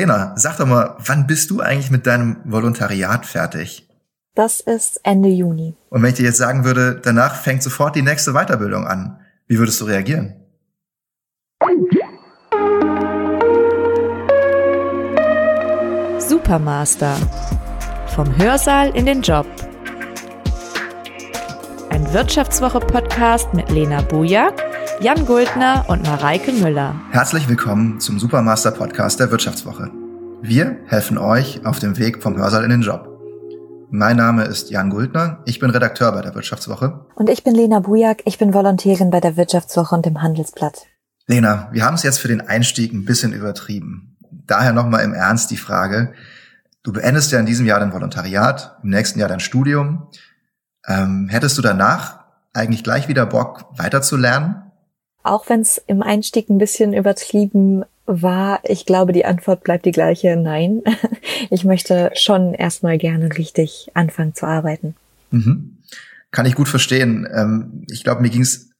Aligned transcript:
Lena, 0.00 0.32
sag 0.34 0.56
doch 0.56 0.64
mal, 0.64 0.96
wann 0.96 1.26
bist 1.26 1.50
du 1.50 1.60
eigentlich 1.60 1.90
mit 1.90 2.06
deinem 2.06 2.38
Volontariat 2.44 3.26
fertig? 3.26 3.86
Das 4.34 4.60
ist 4.60 4.98
Ende 5.02 5.28
Juni. 5.28 5.76
Und 5.90 6.02
wenn 6.02 6.08
ich 6.08 6.14
dir 6.14 6.24
jetzt 6.24 6.38
sagen 6.38 6.64
würde, 6.64 6.98
danach 7.04 7.34
fängt 7.34 7.62
sofort 7.62 7.96
die 7.96 8.00
nächste 8.00 8.32
Weiterbildung 8.32 8.86
an, 8.86 9.20
wie 9.46 9.58
würdest 9.58 9.78
du 9.78 9.84
reagieren? 9.84 10.36
Supermaster. 16.18 17.14
Vom 18.14 18.38
Hörsaal 18.38 18.96
in 18.96 19.04
den 19.04 19.20
Job. 19.20 19.46
Ein 21.90 22.10
Wirtschaftswoche-Podcast 22.10 23.52
mit 23.52 23.68
Lena 23.68 24.00
Bujak, 24.00 24.69
Jan 25.02 25.24
Guldner 25.24 25.86
und 25.88 26.02
Mareike 26.02 26.52
Müller. 26.52 26.94
Herzlich 27.10 27.48
willkommen 27.48 28.00
zum 28.00 28.18
Supermaster-Podcast 28.18 29.18
der 29.18 29.30
Wirtschaftswoche. 29.30 29.90
Wir 30.42 30.76
helfen 30.88 31.16
euch 31.16 31.64
auf 31.64 31.78
dem 31.78 31.96
Weg 31.96 32.22
vom 32.22 32.36
Hörsaal 32.36 32.64
in 32.64 32.70
den 32.70 32.82
Job. 32.82 33.08
Mein 33.88 34.18
Name 34.18 34.44
ist 34.44 34.68
Jan 34.68 34.90
Guldner, 34.90 35.38
ich 35.46 35.58
bin 35.58 35.70
Redakteur 35.70 36.12
bei 36.12 36.20
der 36.20 36.34
Wirtschaftswoche. 36.34 37.06
Und 37.14 37.30
ich 37.30 37.42
bin 37.42 37.54
Lena 37.54 37.80
Bujak, 37.80 38.20
ich 38.26 38.36
bin 38.36 38.52
Volontärin 38.52 39.08
bei 39.08 39.20
der 39.20 39.38
Wirtschaftswoche 39.38 39.94
und 39.94 40.04
dem 40.04 40.20
Handelsblatt. 40.20 40.82
Lena, 41.26 41.70
wir 41.72 41.86
haben 41.86 41.94
es 41.94 42.02
jetzt 42.02 42.18
für 42.18 42.28
den 42.28 42.42
Einstieg 42.42 42.92
ein 42.92 43.06
bisschen 43.06 43.32
übertrieben. 43.32 44.18
Daher 44.30 44.74
nochmal 44.74 45.02
im 45.02 45.14
Ernst 45.14 45.50
die 45.50 45.56
Frage, 45.56 46.12
du 46.82 46.92
beendest 46.92 47.32
ja 47.32 47.40
in 47.40 47.46
diesem 47.46 47.64
Jahr 47.64 47.80
dein 47.80 47.94
Volontariat, 47.94 48.76
im 48.82 48.90
nächsten 48.90 49.18
Jahr 49.18 49.30
dein 49.30 49.40
Studium. 49.40 50.08
Ähm, 50.86 51.28
hättest 51.30 51.56
du 51.56 51.62
danach 51.62 52.20
eigentlich 52.52 52.84
gleich 52.84 53.08
wieder 53.08 53.24
Bock, 53.24 53.64
weiterzulernen? 53.78 54.69
Auch 55.22 55.48
wenn 55.48 55.60
es 55.60 55.82
im 55.86 56.02
Einstieg 56.02 56.48
ein 56.48 56.58
bisschen 56.58 56.92
übertrieben 56.92 57.84
war, 58.06 58.60
ich 58.64 58.86
glaube, 58.86 59.12
die 59.12 59.24
Antwort 59.24 59.62
bleibt 59.62 59.84
die 59.84 59.92
gleiche, 59.92 60.36
nein. 60.36 60.82
Ich 61.48 61.64
möchte 61.64 62.10
schon 62.14 62.52
erstmal 62.52 62.98
gerne 62.98 63.36
richtig 63.38 63.90
anfangen 63.94 64.34
zu 64.34 64.46
arbeiten. 64.46 64.94
Mhm. 65.30 65.78
Kann 66.30 66.46
ich 66.46 66.54
gut 66.54 66.68
verstehen. 66.68 67.26
Ähm, 67.32 67.84
ich 67.90 68.04
glaube, 68.04 68.20
mir 68.20 68.28
ging 68.28 68.42
es 68.42 68.70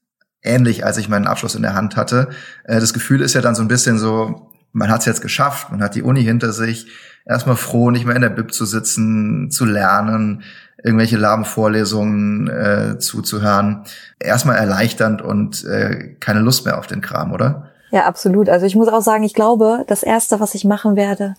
ähnlich, 0.43 0.85
als 0.85 0.97
ich 0.97 1.09
meinen 1.09 1.27
Abschluss 1.27 1.55
in 1.55 1.63
der 1.63 1.73
Hand 1.73 1.95
hatte. 1.95 2.29
Äh, 2.63 2.79
das 2.79 2.93
Gefühl 2.93 3.21
ist 3.21 3.33
ja 3.33 3.41
dann 3.41 3.55
so 3.55 3.61
ein 3.61 3.67
bisschen 3.67 3.97
so, 3.97 4.50
man 4.73 4.89
hat 4.89 5.01
es 5.01 5.05
jetzt 5.05 5.21
geschafft, 5.21 5.71
man 5.71 5.81
hat 5.81 5.95
die 5.95 6.03
Uni 6.03 6.23
hinter 6.23 6.53
sich, 6.53 6.87
erstmal 7.25 7.55
froh, 7.55 7.91
nicht 7.91 8.05
mehr 8.05 8.15
in 8.15 8.21
der 8.21 8.29
Bib 8.29 8.53
zu 8.53 8.65
sitzen, 8.65 9.51
zu 9.51 9.65
lernen, 9.65 10.43
irgendwelche 10.83 11.17
Labenvorlesungen 11.17 12.47
äh, 12.47 12.97
zuzuhören. 12.99 13.83
Erstmal 14.19 14.57
erleichternd 14.57 15.21
und 15.21 15.63
äh, 15.65 16.15
keine 16.19 16.39
Lust 16.39 16.65
mehr 16.65 16.79
auf 16.79 16.87
den 16.87 17.01
Kram, 17.01 17.31
oder? 17.33 17.69
Ja, 17.91 18.05
absolut. 18.05 18.49
Also 18.49 18.65
ich 18.65 18.75
muss 18.75 18.87
auch 18.87 19.01
sagen, 19.01 19.23
ich 19.23 19.33
glaube, 19.33 19.83
das 19.87 20.01
Erste, 20.01 20.39
was 20.39 20.55
ich 20.55 20.65
machen 20.65 20.95
werde, 20.95 21.35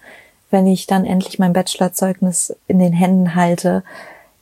wenn 0.51 0.67
ich 0.67 0.87
dann 0.87 1.05
endlich 1.05 1.39
mein 1.39 1.55
Bachelorzeugnis 1.55 2.55
in 2.69 2.79
den 2.79 2.93
Händen 2.93 3.35
halte, 3.35 3.83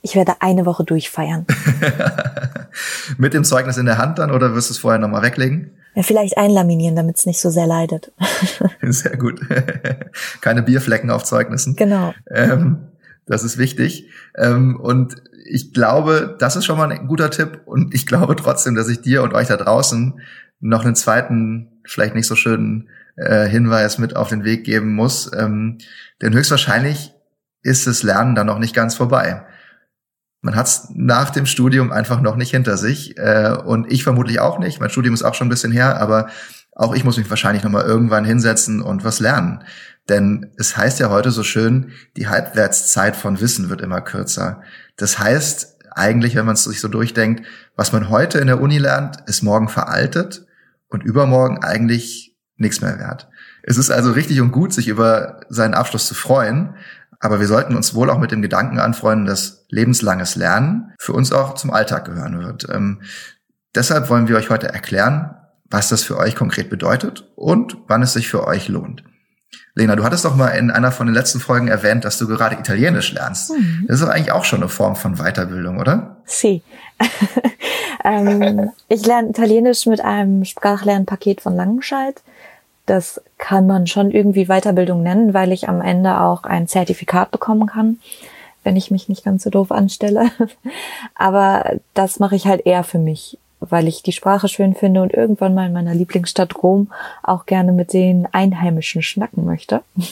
ich 0.01 0.15
werde 0.15 0.33
eine 0.39 0.65
Woche 0.65 0.83
durchfeiern. 0.83 1.45
Mit 3.17 3.33
dem 3.33 3.43
Zeugnis 3.43 3.77
in 3.77 3.85
der 3.85 3.97
Hand 3.97 4.19
dann 4.19 4.31
oder 4.31 4.53
wirst 4.53 4.69
du 4.69 4.73
es 4.73 4.79
vorher 4.79 4.99
nochmal 4.99 5.21
weglegen? 5.21 5.71
Ja, 5.93 6.03
vielleicht 6.03 6.37
einlaminieren, 6.37 6.95
damit 6.95 7.17
es 7.17 7.25
nicht 7.25 7.41
so 7.41 7.49
sehr 7.49 7.67
leidet. 7.67 8.13
Sehr 8.81 9.17
gut. 9.17 9.41
Keine 10.41 10.63
Bierflecken 10.63 11.09
auf 11.09 11.23
Zeugnissen. 11.23 11.75
Genau. 11.75 12.13
Ähm, 12.29 12.87
das 13.25 13.43
ist 13.43 13.57
wichtig. 13.57 14.09
Ähm, 14.37 14.79
und 14.79 15.15
ich 15.45 15.73
glaube, 15.73 16.35
das 16.39 16.55
ist 16.55 16.65
schon 16.65 16.77
mal 16.77 16.91
ein 16.91 17.07
guter 17.07 17.29
Tipp. 17.29 17.61
Und 17.65 17.93
ich 17.93 18.07
glaube 18.07 18.35
trotzdem, 18.35 18.75
dass 18.75 18.87
ich 18.87 19.01
dir 19.01 19.21
und 19.21 19.33
euch 19.33 19.49
da 19.49 19.57
draußen 19.57 20.19
noch 20.61 20.85
einen 20.85 20.95
zweiten, 20.95 21.81
vielleicht 21.85 22.15
nicht 22.15 22.27
so 22.27 22.35
schönen 22.35 22.89
äh, 23.17 23.47
Hinweis 23.47 23.97
mit 23.97 24.15
auf 24.15 24.29
den 24.29 24.45
Weg 24.45 24.63
geben 24.63 24.95
muss. 24.95 25.29
Ähm, 25.37 25.79
denn 26.21 26.33
höchstwahrscheinlich 26.33 27.13
ist 27.63 27.85
das 27.87 28.03
Lernen 28.03 28.35
dann 28.35 28.47
noch 28.47 28.59
nicht 28.59 28.75
ganz 28.75 28.95
vorbei. 28.95 29.43
Man 30.41 30.55
hat 30.55 30.67
es 30.67 30.87
nach 30.93 31.29
dem 31.29 31.45
Studium 31.45 31.91
einfach 31.91 32.19
noch 32.21 32.35
nicht 32.35 32.51
hinter 32.51 32.77
sich. 32.77 33.17
Äh, 33.17 33.55
und 33.63 33.91
ich 33.91 34.03
vermutlich 34.03 34.39
auch 34.39 34.59
nicht. 34.59 34.79
Mein 34.79 34.89
Studium 34.89 35.13
ist 35.13 35.23
auch 35.23 35.35
schon 35.35 35.47
ein 35.47 35.51
bisschen 35.51 35.71
her, 35.71 36.01
aber 36.01 36.27
auch 36.73 36.95
ich 36.95 37.03
muss 37.03 37.17
mich 37.17 37.29
wahrscheinlich 37.29 37.63
noch 37.63 37.71
mal 37.71 37.85
irgendwann 37.85 38.25
hinsetzen 38.25 38.81
und 38.81 39.03
was 39.03 39.19
lernen. 39.19 39.63
Denn 40.09 40.51
es 40.57 40.75
heißt 40.75 40.99
ja 40.99 41.09
heute 41.09 41.31
so 41.31 41.43
schön, 41.43 41.91
die 42.17 42.27
Halbwertszeit 42.27 43.15
von 43.15 43.39
Wissen 43.39 43.69
wird 43.69 43.81
immer 43.81 44.01
kürzer. 44.01 44.61
Das 44.97 45.19
heißt 45.19 45.77
eigentlich, 45.91 46.35
wenn 46.35 46.45
man 46.45 46.55
es 46.55 46.63
sich 46.63 46.81
so 46.81 46.87
durchdenkt, 46.87 47.45
was 47.75 47.91
man 47.91 48.09
heute 48.09 48.39
in 48.39 48.47
der 48.47 48.61
Uni 48.61 48.77
lernt, 48.77 49.17
ist 49.27 49.43
morgen 49.43 49.69
veraltet 49.69 50.45
und 50.87 51.03
übermorgen 51.03 51.63
eigentlich 51.63 52.35
nichts 52.55 52.81
mehr 52.81 52.97
wert. 52.99 53.29
Es 53.63 53.77
ist 53.77 53.91
also 53.91 54.11
richtig 54.11 54.41
und 54.41 54.51
gut, 54.51 54.73
sich 54.73 54.87
über 54.87 55.41
seinen 55.49 55.73
Abschluss 55.73 56.07
zu 56.07 56.15
freuen, 56.15 56.75
aber 57.21 57.39
wir 57.39 57.47
sollten 57.47 57.75
uns 57.75 57.93
wohl 57.93 58.09
auch 58.09 58.17
mit 58.17 58.31
dem 58.31 58.41
Gedanken 58.41 58.79
anfreunden, 58.79 59.27
dass 59.27 59.65
lebenslanges 59.69 60.35
Lernen 60.35 60.91
für 60.99 61.13
uns 61.13 61.31
auch 61.31 61.53
zum 61.53 61.71
Alltag 61.71 62.05
gehören 62.05 62.39
wird. 62.39 62.67
Ähm, 62.69 63.01
deshalb 63.75 64.09
wollen 64.09 64.27
wir 64.27 64.35
euch 64.35 64.49
heute 64.49 64.73
erklären, 64.73 65.35
was 65.69 65.89
das 65.89 66.03
für 66.03 66.17
euch 66.17 66.35
konkret 66.35 66.69
bedeutet 66.69 67.31
und 67.35 67.77
wann 67.87 68.01
es 68.01 68.13
sich 68.13 68.27
für 68.27 68.45
euch 68.47 68.67
lohnt. 68.67 69.03
Lena, 69.75 69.95
du 69.95 70.03
hattest 70.03 70.25
doch 70.25 70.35
mal 70.35 70.49
in 70.49 70.71
einer 70.71 70.91
von 70.91 71.07
den 71.07 71.13
letzten 71.13 71.39
Folgen 71.39 71.67
erwähnt, 71.67 72.03
dass 72.03 72.17
du 72.17 72.27
gerade 72.27 72.55
Italienisch 72.55 73.13
lernst. 73.13 73.51
Mhm. 73.51 73.85
Das 73.87 73.99
ist 73.99 74.05
doch 74.05 74.11
eigentlich 74.11 74.31
auch 74.31 74.43
schon 74.43 74.59
eine 74.59 74.69
Form 74.69 74.95
von 74.95 75.15
Weiterbildung, 75.15 75.79
oder? 75.79 76.17
Si. 76.25 76.61
ähm, 78.03 78.71
ich 78.89 79.05
lerne 79.05 79.29
Italienisch 79.29 79.85
mit 79.85 80.01
einem 80.01 80.43
Sprachlernpaket 80.43 81.41
von 81.41 81.55
Langenscheid. 81.55 82.21
Das 82.85 83.21
kann 83.37 83.67
man 83.67 83.87
schon 83.87 84.11
irgendwie 84.11 84.45
Weiterbildung 84.45 85.03
nennen, 85.03 85.33
weil 85.33 85.51
ich 85.51 85.69
am 85.69 85.81
Ende 85.81 86.19
auch 86.19 86.43
ein 86.43 86.67
Zertifikat 86.67 87.31
bekommen 87.31 87.67
kann, 87.67 87.99
wenn 88.63 88.75
ich 88.75 88.91
mich 88.91 89.07
nicht 89.07 89.23
ganz 89.23 89.43
so 89.43 89.49
doof 89.49 89.71
anstelle. 89.71 90.31
Aber 91.15 91.73
das 91.93 92.19
mache 92.19 92.35
ich 92.35 92.47
halt 92.47 92.65
eher 92.65 92.83
für 92.83 92.99
mich 92.99 93.37
weil 93.61 93.87
ich 93.87 94.01
die 94.03 94.11
Sprache 94.11 94.47
schön 94.47 94.73
finde 94.73 95.01
und 95.01 95.13
irgendwann 95.13 95.53
mal 95.53 95.67
in 95.67 95.73
meiner 95.73 95.93
Lieblingsstadt 95.93 96.61
Rom 96.61 96.91
auch 97.23 97.45
gerne 97.45 97.71
mit 97.71 97.93
den 97.93 98.27
Einheimischen 98.33 99.01
schnacken 99.01 99.45
möchte. 99.45 99.81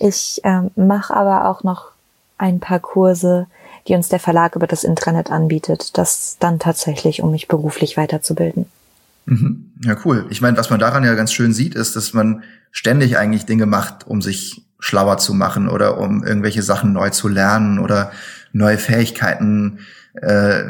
Ich 0.00 0.40
ähm, 0.42 0.72
mache 0.74 1.14
aber 1.14 1.48
auch 1.48 1.62
noch 1.62 1.92
ein 2.36 2.58
paar 2.58 2.80
Kurse, 2.80 3.46
die 3.86 3.94
uns 3.94 4.08
der 4.08 4.18
Verlag 4.18 4.56
über 4.56 4.66
das 4.66 4.82
Intranet 4.82 5.30
anbietet, 5.30 5.96
das 5.96 6.36
dann 6.40 6.58
tatsächlich, 6.58 7.22
um 7.22 7.30
mich 7.30 7.46
beruflich 7.46 7.96
weiterzubilden. 7.96 8.66
Mhm. 9.26 9.72
Ja, 9.84 9.96
cool. 10.04 10.26
Ich 10.30 10.40
meine, 10.40 10.56
was 10.56 10.70
man 10.70 10.80
daran 10.80 11.04
ja 11.04 11.14
ganz 11.14 11.32
schön 11.32 11.52
sieht, 11.52 11.74
ist, 11.74 11.96
dass 11.96 12.12
man 12.12 12.42
ständig 12.70 13.18
eigentlich 13.18 13.46
Dinge 13.46 13.66
macht, 13.66 14.06
um 14.06 14.22
sich 14.22 14.62
schlauer 14.78 15.18
zu 15.18 15.34
machen 15.34 15.68
oder 15.68 15.98
um 15.98 16.24
irgendwelche 16.24 16.62
Sachen 16.62 16.92
neu 16.92 17.10
zu 17.10 17.28
lernen 17.28 17.78
oder 17.78 18.10
neue 18.52 18.78
Fähigkeiten 18.78 19.78
äh, 20.14 20.64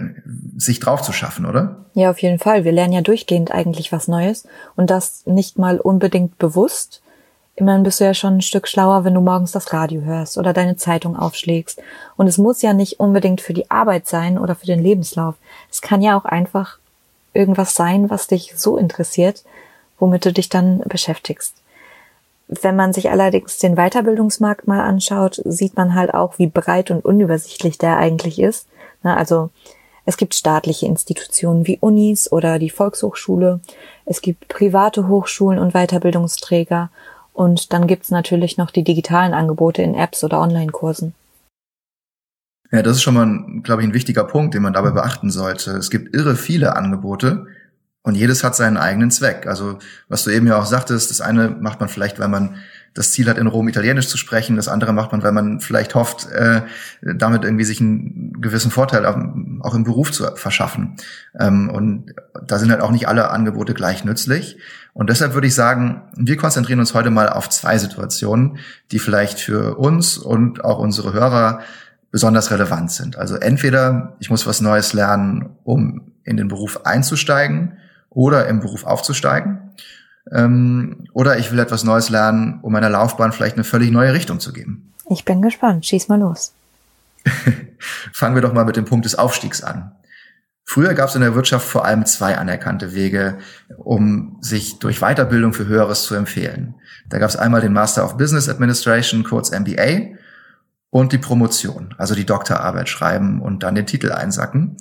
sich 0.57 0.81
drauf 0.81 1.03
zu 1.03 1.13
schaffen, 1.13 1.47
oder? 1.47 1.87
Ja, 1.95 2.11
auf 2.11 2.19
jeden 2.21 2.39
Fall. 2.39 2.65
Wir 2.65 2.73
lernen 2.73 2.93
ja 2.93 3.01
durchgehend 3.01 3.53
eigentlich 3.53 3.91
was 3.91 4.09
Neues 4.09 4.47
und 4.77 4.91
das 4.91 5.27
nicht 5.27 5.59
mal 5.59 5.81
unbedingt 5.81 6.39
bewusst. 6.39 7.03
Immerhin 7.55 7.83
bist 7.83 8.01
du 8.01 8.05
ja 8.05 8.15
schon 8.15 8.37
ein 8.37 8.43
Stück 8.43 8.67
schlauer, 8.67 9.05
wenn 9.05 9.15
du 9.15 9.21
morgens 9.21 9.53
das 9.53 9.73
Radio 9.73 10.03
hörst 10.03 10.39
oder 10.39 10.53
deine 10.53 10.77
Zeitung 10.77 11.17
aufschlägst. 11.17 11.81
Und 12.17 12.27
es 12.27 12.39
muss 12.39 12.63
ja 12.63 12.73
nicht 12.73 12.99
unbedingt 12.99 13.41
für 13.41 13.53
die 13.53 13.71
Arbeit 13.71 14.07
sein 14.07 14.39
oder 14.39 14.55
für 14.55 14.67
den 14.67 14.83
Lebenslauf. 14.83 15.35
Es 15.71 15.83
kann 15.83 16.01
ja 16.01 16.17
auch 16.17 16.25
einfach 16.25 16.79
irgendwas 17.35 17.75
sein, 17.75 18.11
was 18.11 18.27
dich 18.27 18.53
so 18.57 18.77
interessiert, 18.77 19.45
womit 19.99 20.25
du 20.25 20.33
dich 20.33 20.49
dann 20.49 20.81
beschäftigst. 20.81 21.55
Wenn 22.49 22.77
man 22.77 22.93
sich 22.93 23.11
allerdings 23.11 23.59
den 23.59 23.77
Weiterbildungsmarkt 23.77 24.67
mal 24.67 24.81
anschaut, 24.81 25.41
sieht 25.45 25.77
man 25.77 25.95
halt 25.95 26.13
auch, 26.13 26.39
wie 26.39 26.49
breit 26.49 26.91
und 26.91 27.05
unübersichtlich 27.05 27.79
der 27.79 27.97
eigentlich 27.97 28.39
ist. 28.41 28.67
Also 29.03 29.51
es 30.05 30.17
gibt 30.17 30.35
staatliche 30.35 30.87
Institutionen 30.87 31.67
wie 31.67 31.79
Unis 31.81 32.31
oder 32.31 32.59
die 32.59 32.71
Volkshochschule. 32.71 33.61
Es 34.05 34.21
gibt 34.21 34.49
private 34.49 35.09
Hochschulen 35.09 35.59
und 35.59 35.73
Weiterbildungsträger. 35.73 36.91
Und 37.33 37.73
dann 37.73 37.87
gibt's 37.87 38.11
natürlich 38.11 38.59
noch 38.59 38.71
die 38.71 38.85
digitalen 38.85 39.33
Angebote 39.33 39.83
in 39.83 39.95
Apps 39.95 40.23
oder 40.23 40.41
Online-Kursen. 40.41 41.15
Ja, 42.73 42.83
das 42.83 42.97
ist 42.97 43.03
schon 43.03 43.15
mal, 43.15 43.61
glaube 43.63 43.83
ich, 43.83 43.89
ein 43.89 43.95
wichtiger 43.95 44.25
Punkt, 44.25 44.55
den 44.55 44.63
man 44.63 44.73
dabei 44.73 44.91
beachten 44.91 45.31
sollte. 45.31 45.73
Es 45.73 45.91
gibt 45.91 46.17
irre 46.17 46.37
viele 46.37 46.75
Angebote 46.75 47.47
und 48.03 48.15
jedes 48.15 48.43
hat 48.43 48.57
seinen 48.57 48.79
eigenen 48.79 49.11
Zweck. 49.11 49.47
Also, 49.47 49.79
was 50.09 50.25
du 50.25 50.31
eben 50.31 50.47
ja 50.47 50.57
auch 50.57 50.65
sagtest, 50.65 51.11
das 51.11 51.21
eine 51.21 51.51
macht 51.51 51.81
man 51.81 51.91
vielleicht, 51.91 52.19
weil 52.19 52.29
man 52.29 52.57
das 52.95 53.13
Ziel 53.13 53.29
hat, 53.29 53.39
in 53.39 53.47
Rom 53.47 53.69
Italienisch 53.69 54.09
zu 54.09 54.17
sprechen. 54.17 54.57
Das 54.57 54.69
andere 54.69 54.93
macht 54.93 55.13
man, 55.13 55.23
weil 55.23 55.33
man 55.33 55.61
vielleicht 55.61 55.95
hofft, 55.95 56.31
äh, 56.31 56.63
damit 57.03 57.45
irgendwie 57.45 57.65
sich 57.65 57.81
einen 57.81 58.41
gewissen 58.41 58.71
Vorteil 58.71 59.05
auch 59.07 59.75
im 59.75 59.85
Beruf 59.85 60.11
zu 60.11 60.25
verschaffen. 60.35 60.97
Ähm, 61.39 61.71
und 61.71 62.15
da 62.47 62.59
sind 62.59 62.71
halt 62.71 62.81
auch 62.81 62.91
nicht 62.91 63.07
alle 63.07 63.31
Angebote 63.31 63.75
gleich 63.75 64.05
nützlich. 64.05 64.59
Und 64.95 65.09
deshalb 65.11 65.35
würde 65.35 65.47
ich 65.47 65.55
sagen, 65.55 66.03
wir 66.17 66.37
konzentrieren 66.37 66.81
uns 66.81 66.93
heute 66.95 67.11
mal 67.11 67.29
auf 67.29 67.49
zwei 67.49 67.79
Situationen, 67.79 68.59
die 68.91 68.99
vielleicht 68.99 69.41
für 69.41 69.79
uns 69.79 70.19
und 70.19 70.65
auch 70.65 70.79
unsere 70.79 71.13
Hörer 71.13 71.61
besonders 72.13 72.51
relevant 72.53 72.93
sind. 72.93 73.17
Also 73.17 73.37
entweder 73.37 74.17
ich 74.21 74.31
muss 74.31 74.47
was 74.47 74.61
Neues 74.61 74.93
lernen, 74.93 75.57
um 75.65 76.13
in 76.23 76.37
den 76.37 76.47
Beruf 76.47 76.85
einzusteigen 76.85 77.79
oder 78.11 78.47
im 78.47 78.61
Beruf 78.61 78.85
aufzusteigen. 78.85 79.73
Ähm, 80.31 81.09
oder 81.15 81.39
ich 81.39 81.51
will 81.51 81.59
etwas 81.59 81.83
Neues 81.83 82.11
lernen, 82.11 82.61
um 82.63 82.73
meiner 82.73 82.91
Laufbahn 82.91 83.33
vielleicht 83.33 83.57
eine 83.57 83.65
völlig 83.65 83.91
neue 83.91 84.13
Richtung 84.13 84.39
zu 84.39 84.53
geben. 84.53 84.93
Ich 85.09 85.25
bin 85.25 85.43
gespannt. 85.43 85.85
Schieß 85.85 86.09
mal 86.09 86.21
los. 86.21 86.53
Fangen 88.13 88.35
wir 88.35 88.43
doch 88.43 88.53
mal 88.53 88.65
mit 88.65 88.77
dem 88.77 88.85
Punkt 88.85 89.05
des 89.05 89.17
Aufstiegs 89.17 89.63
an. 89.63 89.93
Früher 90.65 90.95
gab 90.95 91.09
es 91.09 91.15
in 91.15 91.23
der 91.23 91.35
Wirtschaft 91.35 91.67
vor 91.67 91.85
allem 91.85 92.07
zwei 92.07 92.39
anerkannte 92.39 92.95
Wege, 92.95 93.39
um 93.77 94.39
sich 94.41 94.79
durch 94.79 95.01
Weiterbildung 95.01 95.55
für 95.55 95.67
Höheres 95.67 96.05
zu 96.05 96.15
empfehlen. 96.15 96.77
Da 97.09 97.19
gab 97.19 97.29
es 97.29 97.37
einmal 97.37 97.61
den 97.61 97.73
Master 97.73 98.05
of 98.05 98.17
Business 98.17 98.49
Administration, 98.49 99.25
kurz 99.25 99.51
MBA, 99.51 100.17
und 100.93 101.13
die 101.13 101.19
Promotion, 101.19 101.95
also 101.97 102.15
die 102.15 102.27
Doktorarbeit 102.27 102.87
schreiben 102.87 103.41
und 103.41 103.63
dann 103.63 103.75
den 103.75 103.87
Titel 103.87 104.13
einsacken. 104.13 104.77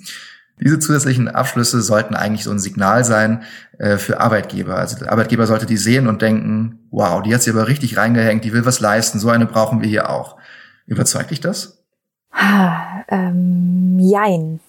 Diese 0.60 0.78
zusätzlichen 0.78 1.26
Abschlüsse 1.26 1.80
sollten 1.80 2.14
eigentlich 2.14 2.44
so 2.44 2.50
ein 2.50 2.58
Signal 2.58 3.02
sein 3.02 3.44
äh, 3.78 3.96
für 3.96 4.20
Arbeitgeber. 4.20 4.76
Also 4.76 4.98
der 4.98 5.10
Arbeitgeber 5.10 5.46
sollte 5.46 5.64
die 5.64 5.78
sehen 5.78 6.06
und 6.08 6.20
denken, 6.20 6.80
wow, 6.90 7.22
die 7.22 7.34
hat 7.34 7.40
sich 7.40 7.54
aber 7.54 7.66
richtig 7.66 7.96
reingehängt, 7.96 8.44
die 8.44 8.52
will 8.52 8.66
was 8.66 8.78
leisten, 8.78 9.20
so 9.20 9.30
eine 9.30 9.46
brauchen 9.46 9.80
wir 9.80 9.88
hier 9.88 10.10
auch. 10.10 10.36
Überzeugt 10.84 11.30
dich 11.30 11.40
das? 11.40 11.82
Ah, 12.30 13.04
ähm, 13.08 13.98
jein. 13.98 14.60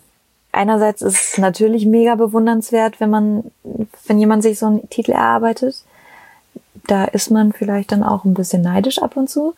Einerseits 0.54 1.02
ist 1.02 1.34
es 1.34 1.38
natürlich 1.38 1.86
mega 1.86 2.16
bewundernswert, 2.16 3.02
wenn 3.02 3.10
man, 3.10 3.52
wenn 4.08 4.18
jemand 4.18 4.44
sich 4.44 4.60
so 4.60 4.68
einen 4.68 4.90
Titel 4.90 5.12
erarbeitet. 5.12 5.84
Da 6.88 7.04
ist 7.04 7.32
man 7.32 7.52
vielleicht 7.52 7.92
dann 7.92 8.02
auch 8.02 8.24
ein 8.24 8.34
bisschen 8.34 8.62
neidisch 8.62 9.02
ab 9.02 9.18
und 9.18 9.30
zu. 9.30 9.56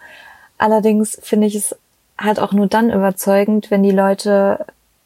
Allerdings 0.58 1.18
finde 1.22 1.48
ich 1.48 1.56
es 1.56 1.76
halt 2.18 2.40
auch 2.40 2.54
nur 2.54 2.68
dann 2.68 2.92
überzeugend, 2.92 3.72
wenn 3.72 3.84
die 3.84 3.92
Leute 3.92 4.66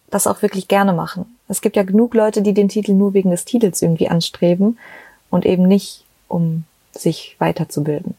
das 0.09 0.27
auch 0.27 0.41
wirklich 0.41 0.67
gerne 0.67 0.93
machen. 0.93 1.25
Es 1.47 1.61
gibt 1.61 1.75
ja 1.75 1.83
genug 1.83 2.13
Leute, 2.13 2.41
die 2.41 2.53
den 2.53 2.69
Titel 2.69 2.93
nur 2.93 3.13
wegen 3.13 3.31
des 3.31 3.45
Titels 3.45 3.81
irgendwie 3.81 4.09
anstreben 4.09 4.77
und 5.29 5.45
eben 5.45 5.67
nicht, 5.67 6.03
um 6.27 6.65
sich 6.91 7.35
weiterzubilden. 7.39 8.15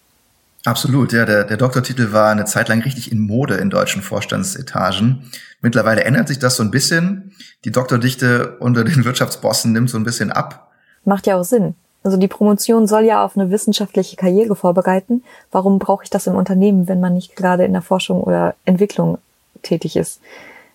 Absolut, 0.65 1.13
ja. 1.13 1.25
Der, 1.25 1.45
der 1.45 1.57
Doktortitel 1.57 2.13
war 2.13 2.31
eine 2.31 2.45
Zeit 2.45 2.69
lang 2.69 2.83
richtig 2.83 3.11
in 3.11 3.21
Mode 3.21 3.55
in 3.55 3.71
deutschen 3.71 4.03
Vorstandsetagen. 4.03 5.31
Mittlerweile 5.63 6.05
ändert 6.05 6.29
sich 6.29 6.39
das 6.39 6.57
so 6.57 6.63
ein 6.63 6.71
bisschen. 6.71 7.33
Die 7.65 7.71
Doktordichte 7.71 8.59
unter 8.59 8.85
den 8.85 9.05
Wirtschaftsbossen 9.05 9.73
nimmt 9.73 9.91
so 9.91 9.97
ein 9.97 10.05
bisschen 10.05 10.31
ab. 10.31 10.71
Macht 11.05 11.27
ja 11.27 11.39
auch 11.39 11.45
Sinn. 11.45 11.75
Also 12.03 12.17
die 12.17 12.29
Promotion 12.29 12.87
soll 12.87 13.05
ja 13.05 13.25
auf 13.25 13.37
eine 13.37 13.51
wissenschaftliche 13.51 14.17
Karriere 14.17 14.57
vorbereiten. 14.57 15.23
Warum 15.51 15.79
brauche 15.79 16.05
ich 16.05 16.11
das 16.11 16.27
im 16.27 16.35
Unternehmen, 16.35 16.89
wenn 16.89 17.01
man 17.01 17.15
nicht 17.15 17.37
gerade 17.37 17.65
in 17.65 17.73
der 17.73 17.83
Forschung 17.83 18.23
oder 18.23 18.55
Entwicklung 18.65 19.19
tätig 19.63 19.97
ist? 19.97 20.21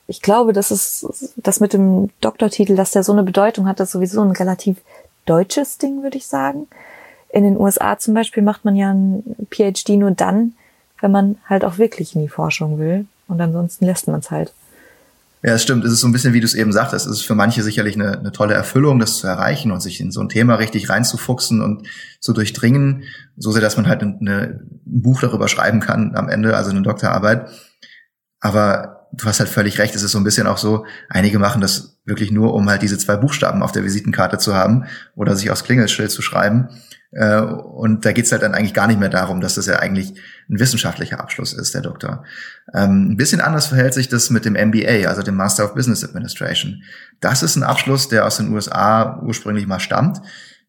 Ich 0.07 0.21
glaube, 0.21 0.53
dass 0.53 0.69
es 0.69 1.33
das 1.35 1.59
mit 1.59 1.73
dem 1.73 2.09
Doktortitel, 2.21 2.75
dass 2.75 2.91
der 2.91 3.03
so 3.03 3.11
eine 3.11 3.23
Bedeutung 3.23 3.67
hat, 3.67 3.79
das 3.79 3.89
ist 3.89 3.93
sowieso 3.93 4.21
ein 4.21 4.31
relativ 4.31 4.77
deutsches 5.25 5.79
Ding, 5.79 6.03
würde 6.03 6.17
ich 6.17 6.27
sagen. 6.27 6.67
In 7.29 7.43
den 7.43 7.57
USA 7.57 7.97
zum 7.97 8.13
Beispiel 8.13 8.43
macht 8.43 8.63
man 8.63 8.75
ja 8.75 8.93
ein 8.93 9.35
PhD 9.49 9.89
nur 9.97 10.11
dann, 10.11 10.53
wenn 11.01 11.11
man 11.11 11.37
halt 11.49 11.65
auch 11.65 11.79
wirklich 11.79 12.15
in 12.15 12.21
die 12.21 12.29
Forschung 12.29 12.77
will. 12.77 13.07
Und 13.27 13.41
ansonsten 13.41 13.85
lässt 13.85 14.07
man 14.07 14.19
es 14.19 14.29
halt. 14.29 14.53
Ja, 15.45 15.53
es 15.53 15.61
stimmt. 15.61 15.85
Es 15.85 15.91
ist 15.91 15.99
so 15.99 16.07
ein 16.07 16.11
bisschen, 16.11 16.33
wie 16.33 16.39
du 16.39 16.45
es 16.45 16.55
eben 16.55 16.71
sagtest, 16.71 17.05
es 17.05 17.19
ist 17.19 17.21
für 17.21 17.35
manche 17.35 17.61
sicherlich 17.61 17.93
eine, 17.93 18.17
eine 18.17 18.31
tolle 18.31 18.55
Erfüllung, 18.55 18.97
das 18.97 19.17
zu 19.17 19.27
erreichen 19.27 19.71
und 19.71 19.79
sich 19.79 20.01
in 20.01 20.11
so 20.11 20.19
ein 20.19 20.27
Thema 20.27 20.55
richtig 20.55 20.89
reinzufuchsen 20.89 21.61
und 21.61 21.87
zu 22.19 22.33
durchdringen, 22.33 23.03
so 23.37 23.51
sehr, 23.51 23.61
dass 23.61 23.77
man 23.77 23.85
halt 23.87 24.01
eine, 24.01 24.15
ein 24.21 24.81
Buch 24.85 25.21
darüber 25.21 25.47
schreiben 25.47 25.81
kann 25.81 26.15
am 26.15 26.29
Ende, 26.29 26.57
also 26.57 26.71
eine 26.71 26.81
Doktorarbeit. 26.81 27.47
Aber 28.39 29.07
du 29.13 29.23
hast 29.25 29.39
halt 29.39 29.49
völlig 29.49 29.77
recht, 29.77 29.93
es 29.93 30.01
ist 30.01 30.13
so 30.13 30.17
ein 30.17 30.23
bisschen 30.23 30.47
auch 30.47 30.57
so, 30.57 30.87
einige 31.09 31.37
machen 31.37 31.61
das 31.61 31.99
wirklich 32.05 32.31
nur, 32.31 32.55
um 32.55 32.67
halt 32.67 32.81
diese 32.81 32.97
zwei 32.97 33.15
Buchstaben 33.15 33.61
auf 33.61 33.71
der 33.71 33.83
Visitenkarte 33.83 34.39
zu 34.39 34.55
haben 34.55 34.85
oder 35.15 35.35
sich 35.35 35.51
aufs 35.51 35.63
Klingelschild 35.63 36.09
zu 36.09 36.23
schreiben. 36.23 36.69
Äh, 37.15 37.39
und 37.39 38.05
da 38.05 38.11
geht's 38.11 38.31
halt 38.31 38.41
dann 38.41 38.53
eigentlich 38.53 38.73
gar 38.73 38.87
nicht 38.87 38.99
mehr 38.99 39.09
darum, 39.09 39.39
dass 39.39 39.55
das 39.55 39.67
ja 39.67 39.77
eigentlich 39.77 40.11
ein 40.49 40.59
wissenschaftlicher 40.59 41.21
Abschluss 41.21 41.53
ist, 41.53 41.73
der 41.73 41.81
Doktor. 41.81 42.25
Ähm, 42.73 43.11
ein 43.11 43.17
bisschen 43.17 43.39
anders 43.39 43.67
verhält 43.67 43.93
sich 43.93 44.09
das 44.09 44.29
mit 44.29 44.43
dem 44.43 44.53
MBA, 44.53 45.07
also 45.07 45.23
dem 45.23 45.35
Master 45.35 45.63
of 45.63 45.73
Business 45.73 46.03
Administration. 46.03 46.83
Das 47.21 47.41
ist 47.41 47.55
ein 47.55 47.63
Abschluss, 47.63 48.09
der 48.09 48.25
aus 48.25 48.37
den 48.37 48.51
USA 48.53 49.21
ursprünglich 49.23 49.65
mal 49.65 49.79
stammt, 49.79 50.21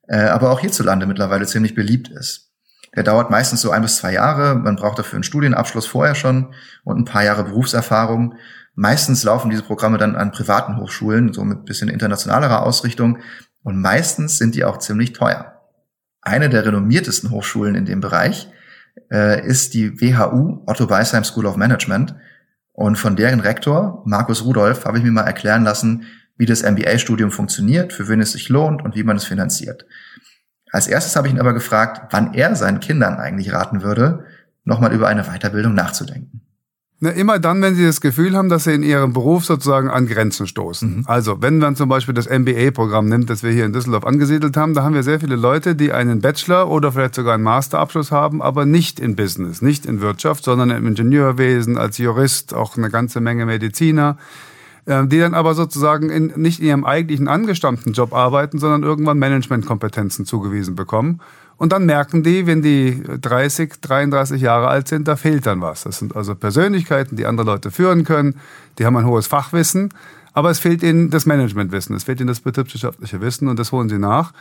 äh, 0.06 0.19
aber 0.19 0.50
auch 0.50 0.60
hierzulande 0.60 1.06
mittlerweile 1.06 1.46
ziemlich 1.46 1.75
beliebt 1.75 2.08
ist. 2.08 2.52
Der 2.94 3.02
dauert 3.02 3.28
meistens 3.28 3.60
so 3.60 3.72
ein 3.72 3.82
bis 3.82 3.96
zwei 3.96 4.12
Jahre. 4.12 4.54
Man 4.54 4.76
braucht 4.76 5.00
dafür 5.00 5.16
einen 5.16 5.25
Studienabschluss 5.25 5.87
vorher 5.87 6.14
schon 6.14 6.54
und 6.84 6.96
ein 6.96 7.04
paar 7.04 7.25
Jahre 7.25 7.42
Berufserfahrung. 7.42 8.37
Meistens 8.76 9.25
laufen 9.25 9.50
diese 9.50 9.64
Programme 9.64 9.99
dann 9.99 10.14
an 10.14 10.31
privaten 10.31 10.76
Hochschulen, 10.76 11.32
so 11.32 11.44
mit 11.44 11.64
bisschen 11.64 11.88
internationalerer 11.88 12.62
Ausrichtung. 12.62 13.19
Und 13.64 13.81
meistens 13.82 14.38
sind 14.38 14.54
die 14.54 14.64
auch 14.64 14.78
ziemlich 14.78 15.12
teuer 15.12 15.55
eine 16.26 16.49
der 16.49 16.67
renommiertesten 16.67 17.31
Hochschulen 17.31 17.75
in 17.75 17.84
dem 17.84 18.00
Bereich 18.00 18.49
äh, 19.11 19.46
ist 19.46 19.75
die 19.75 20.00
WHU 20.00 20.62
Otto 20.67 20.87
Beisheim 20.87 21.25
School 21.25 21.46
of 21.46 21.56
Management. 21.56 22.14
Und 22.73 22.96
von 22.96 23.17
deren 23.17 23.40
Rektor, 23.40 24.02
Markus 24.05 24.44
Rudolph, 24.44 24.84
habe 24.84 24.99
ich 24.99 25.05
mir 25.05 25.11
mal 25.11 25.23
erklären 25.23 25.64
lassen, 25.64 26.05
wie 26.37 26.46
das 26.46 26.62
MBA-Studium 26.62 27.31
funktioniert, 27.31 27.93
für 27.93 28.08
wen 28.08 28.20
es 28.20 28.32
sich 28.32 28.49
lohnt 28.49 28.82
und 28.82 28.94
wie 28.94 29.05
man 29.05 29.17
es 29.17 29.25
finanziert. 29.25 29.87
Als 30.70 30.87
erstes 30.87 31.17
habe 31.17 31.28
ich 31.28 31.32
ihn 31.32 31.40
aber 31.40 31.55
gefragt, 31.55 32.12
wann 32.12 32.34
er 32.34 32.55
seinen 32.55 32.81
Kindern 32.81 33.17
eigentlich 33.17 33.52
raten 33.52 33.82
würde, 33.82 34.26
nochmal 34.64 34.93
über 34.93 35.08
eine 35.08 35.25
Weiterbildung 35.25 35.75
nachzudenken. 35.75 36.43
Na, 36.98 37.10
immer 37.10 37.38
dann, 37.38 37.60
wenn 37.60 37.75
Sie 37.75 37.84
das 37.84 38.00
Gefühl 38.00 38.34
haben, 38.34 38.48
dass 38.48 38.64
Sie 38.64 38.72
in 38.72 38.82
Ihrem 38.82 39.12
Beruf 39.12 39.44
sozusagen 39.44 39.90
an 39.90 40.06
Grenzen 40.06 40.46
stoßen. 40.46 40.98
Mhm. 40.98 41.04
Also, 41.06 41.43
wenn 41.43 41.58
man 41.58 41.76
zum 41.76 41.90
Beispiel 41.90 42.14
das 42.14 42.26
MBA-Programm 42.26 43.06
nimmt, 43.06 43.28
das 43.28 43.43
wir 43.43 43.50
hier 43.50 43.66
in 43.66 43.75
Düsseldorf 43.75 44.06
angesiedelt 44.06 44.56
haben, 44.56 44.72
da 44.72 44.82
haben 44.82 44.94
wir 44.94 45.02
sehr 45.02 45.20
viele 45.20 45.37
Leute, 45.37 45.75
die 45.75 45.93
einen 45.93 46.22
Bachelor 46.22 46.70
oder 46.70 46.93
vielleicht 46.93 47.14
sogar 47.14 47.34
einen 47.34 47.43
Masterabschluss 47.43 48.12
haben, 48.12 48.40
aber 48.40 48.64
nicht 48.64 48.98
in 48.98 49.14
Business, 49.14 49.60
nicht 49.60 49.84
in 49.84 50.00
Wirtschaft, 50.00 50.43
sondern 50.44 50.70
im 50.70 50.87
Ingenieurwesen, 50.87 51.76
als 51.76 51.98
Jurist, 51.98 52.54
auch 52.54 52.78
eine 52.78 52.88
ganze 52.88 53.20
Menge 53.20 53.44
Mediziner, 53.44 54.16
die 54.86 55.18
dann 55.18 55.34
aber 55.34 55.54
sozusagen 55.54 56.10
in, 56.10 56.32
nicht 56.36 56.60
in 56.60 56.66
ihrem 56.66 56.84
eigentlichen 56.84 57.28
angestammten 57.28 57.92
Job 57.92 58.12
arbeiten, 58.12 58.58
sondern 58.58 58.82
irgendwann 58.82 59.18
Managementkompetenzen 59.18 60.26
zugewiesen 60.26 60.76
bekommen 60.76 61.20
und 61.58 61.72
dann 61.72 61.86
merken 61.86 62.22
die, 62.22 62.46
wenn 62.46 62.62
die 62.62 63.02
30, 63.02 63.80
33 63.80 64.40
Jahre 64.40 64.68
alt 64.68 64.88
sind, 64.88 65.08
da 65.08 65.16
fehlt 65.16 65.46
dann 65.46 65.60
was. 65.60 65.84
Das 65.84 65.98
sind 65.98 66.14
also 66.14 66.34
Persönlichkeiten, 66.34 67.16
die 67.16 67.26
andere 67.26 67.46
Leute 67.46 67.70
führen 67.70 68.04
können, 68.04 68.38
die 68.78 68.84
haben 68.84 68.96
ein 68.96 69.06
hohes 69.06 69.26
Fachwissen, 69.26 69.92
aber 70.34 70.50
es 70.50 70.58
fehlt 70.58 70.82
ihnen 70.82 71.08
das 71.08 71.24
Managementwissen, 71.24 71.96
es 71.96 72.04
fehlt 72.04 72.20
ihnen 72.20 72.28
das 72.28 72.40
betriebswirtschaftliche 72.40 73.20
Wissen 73.22 73.48
und 73.48 73.58
das 73.58 73.72
holen 73.72 73.88
sie 73.88 73.98
nach. 73.98 74.32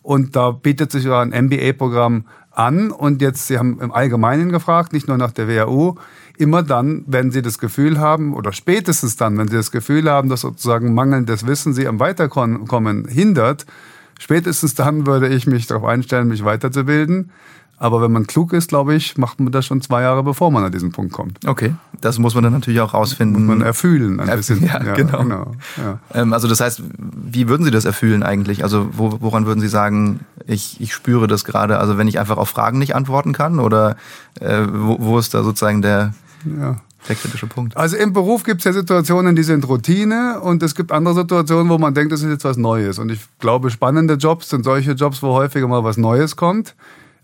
Und 0.00 0.34
da 0.34 0.50
bietet 0.50 0.90
sich 0.90 1.08
ein 1.08 1.28
MBA-Programm 1.28 2.24
an. 2.50 2.90
Und 2.90 3.22
jetzt, 3.22 3.46
Sie 3.46 3.56
haben 3.56 3.78
im 3.80 3.92
Allgemeinen 3.92 4.50
gefragt, 4.50 4.92
nicht 4.92 5.06
nur 5.06 5.16
nach 5.16 5.30
der 5.30 5.46
WHU, 5.46 5.94
immer 6.38 6.62
dann, 6.62 7.04
wenn 7.06 7.30
Sie 7.30 7.42
das 7.42 7.58
Gefühl 7.58 7.98
haben, 7.98 8.34
oder 8.34 8.52
spätestens 8.52 9.16
dann, 9.16 9.38
wenn 9.38 9.48
Sie 9.48 9.56
das 9.56 9.70
Gefühl 9.70 10.10
haben, 10.10 10.28
dass 10.28 10.42
sozusagen 10.42 10.94
mangelndes 10.94 11.46
Wissen 11.46 11.72
Sie 11.72 11.86
am 11.86 12.00
Weiterkommen 12.00 13.06
hindert, 13.06 13.66
Spätestens 14.22 14.76
dann 14.76 15.04
würde 15.04 15.26
ich 15.26 15.48
mich 15.48 15.66
darauf 15.66 15.84
einstellen, 15.84 16.28
mich 16.28 16.44
weiterzubilden. 16.44 17.32
Aber 17.82 18.00
wenn 18.00 18.12
man 18.12 18.28
klug 18.28 18.52
ist, 18.52 18.68
glaube 18.68 18.94
ich, 18.94 19.18
macht 19.18 19.40
man 19.40 19.50
das 19.50 19.66
schon 19.66 19.80
zwei 19.80 20.02
Jahre, 20.02 20.22
bevor 20.22 20.52
man 20.52 20.62
an 20.62 20.70
diesen 20.70 20.92
Punkt 20.92 21.12
kommt. 21.12 21.44
Okay, 21.44 21.74
das 22.00 22.20
muss 22.20 22.36
man 22.36 22.44
dann 22.44 22.52
natürlich 22.52 22.80
auch 22.80 22.94
rausfinden. 22.94 23.44
Muss 23.44 23.56
man 23.56 23.66
erfühlen 23.66 24.20
ein 24.20 24.36
bisschen. 24.36 24.62
Ja, 24.62 24.80
ja 24.84 24.94
genau. 24.94 25.18
genau 25.24 25.52
ja. 25.76 25.98
Ähm, 26.14 26.32
also 26.32 26.46
das 26.46 26.60
heißt, 26.60 26.80
wie 26.96 27.48
würden 27.48 27.64
Sie 27.64 27.72
das 27.72 27.84
erfühlen 27.84 28.22
eigentlich? 28.22 28.62
Also 28.62 28.88
wo, 28.92 29.16
woran 29.20 29.46
würden 29.46 29.58
Sie 29.58 29.66
sagen, 29.66 30.20
ich, 30.46 30.80
ich 30.80 30.94
spüre 30.94 31.26
das 31.26 31.44
gerade? 31.44 31.78
Also 31.78 31.98
wenn 31.98 32.06
ich 32.06 32.20
einfach 32.20 32.36
auf 32.36 32.50
Fragen 32.50 32.78
nicht 32.78 32.94
antworten 32.94 33.32
kann? 33.32 33.58
Oder 33.58 33.96
äh, 34.38 34.62
wo, 34.70 34.98
wo 35.00 35.18
ist 35.18 35.34
da 35.34 35.42
sozusagen 35.42 35.82
der... 35.82 36.14
Ja. 36.44 36.76
Der 37.08 37.16
kritische 37.16 37.48
Punkt. 37.48 37.76
Also 37.76 37.96
im 37.96 38.12
Beruf 38.12 38.44
gibt 38.44 38.60
es 38.60 38.64
ja 38.64 38.72
Situationen, 38.72 39.34
die 39.34 39.42
sind 39.42 39.66
Routine 39.66 40.38
und 40.40 40.62
es 40.62 40.76
gibt 40.76 40.92
andere 40.92 41.14
Situationen, 41.16 41.68
wo 41.68 41.76
man 41.76 41.94
denkt, 41.94 42.12
das 42.12 42.22
ist 42.22 42.28
jetzt 42.28 42.44
was 42.44 42.56
Neues. 42.56 43.00
Und 43.00 43.10
ich 43.10 43.18
glaube, 43.40 43.70
spannende 43.70 44.14
Jobs 44.14 44.50
sind 44.50 44.64
solche 44.64 44.92
Jobs, 44.92 45.20
wo 45.20 45.32
häufiger 45.32 45.66
mal 45.66 45.82
was 45.82 45.96
Neues 45.96 46.36
kommt. 46.36 46.76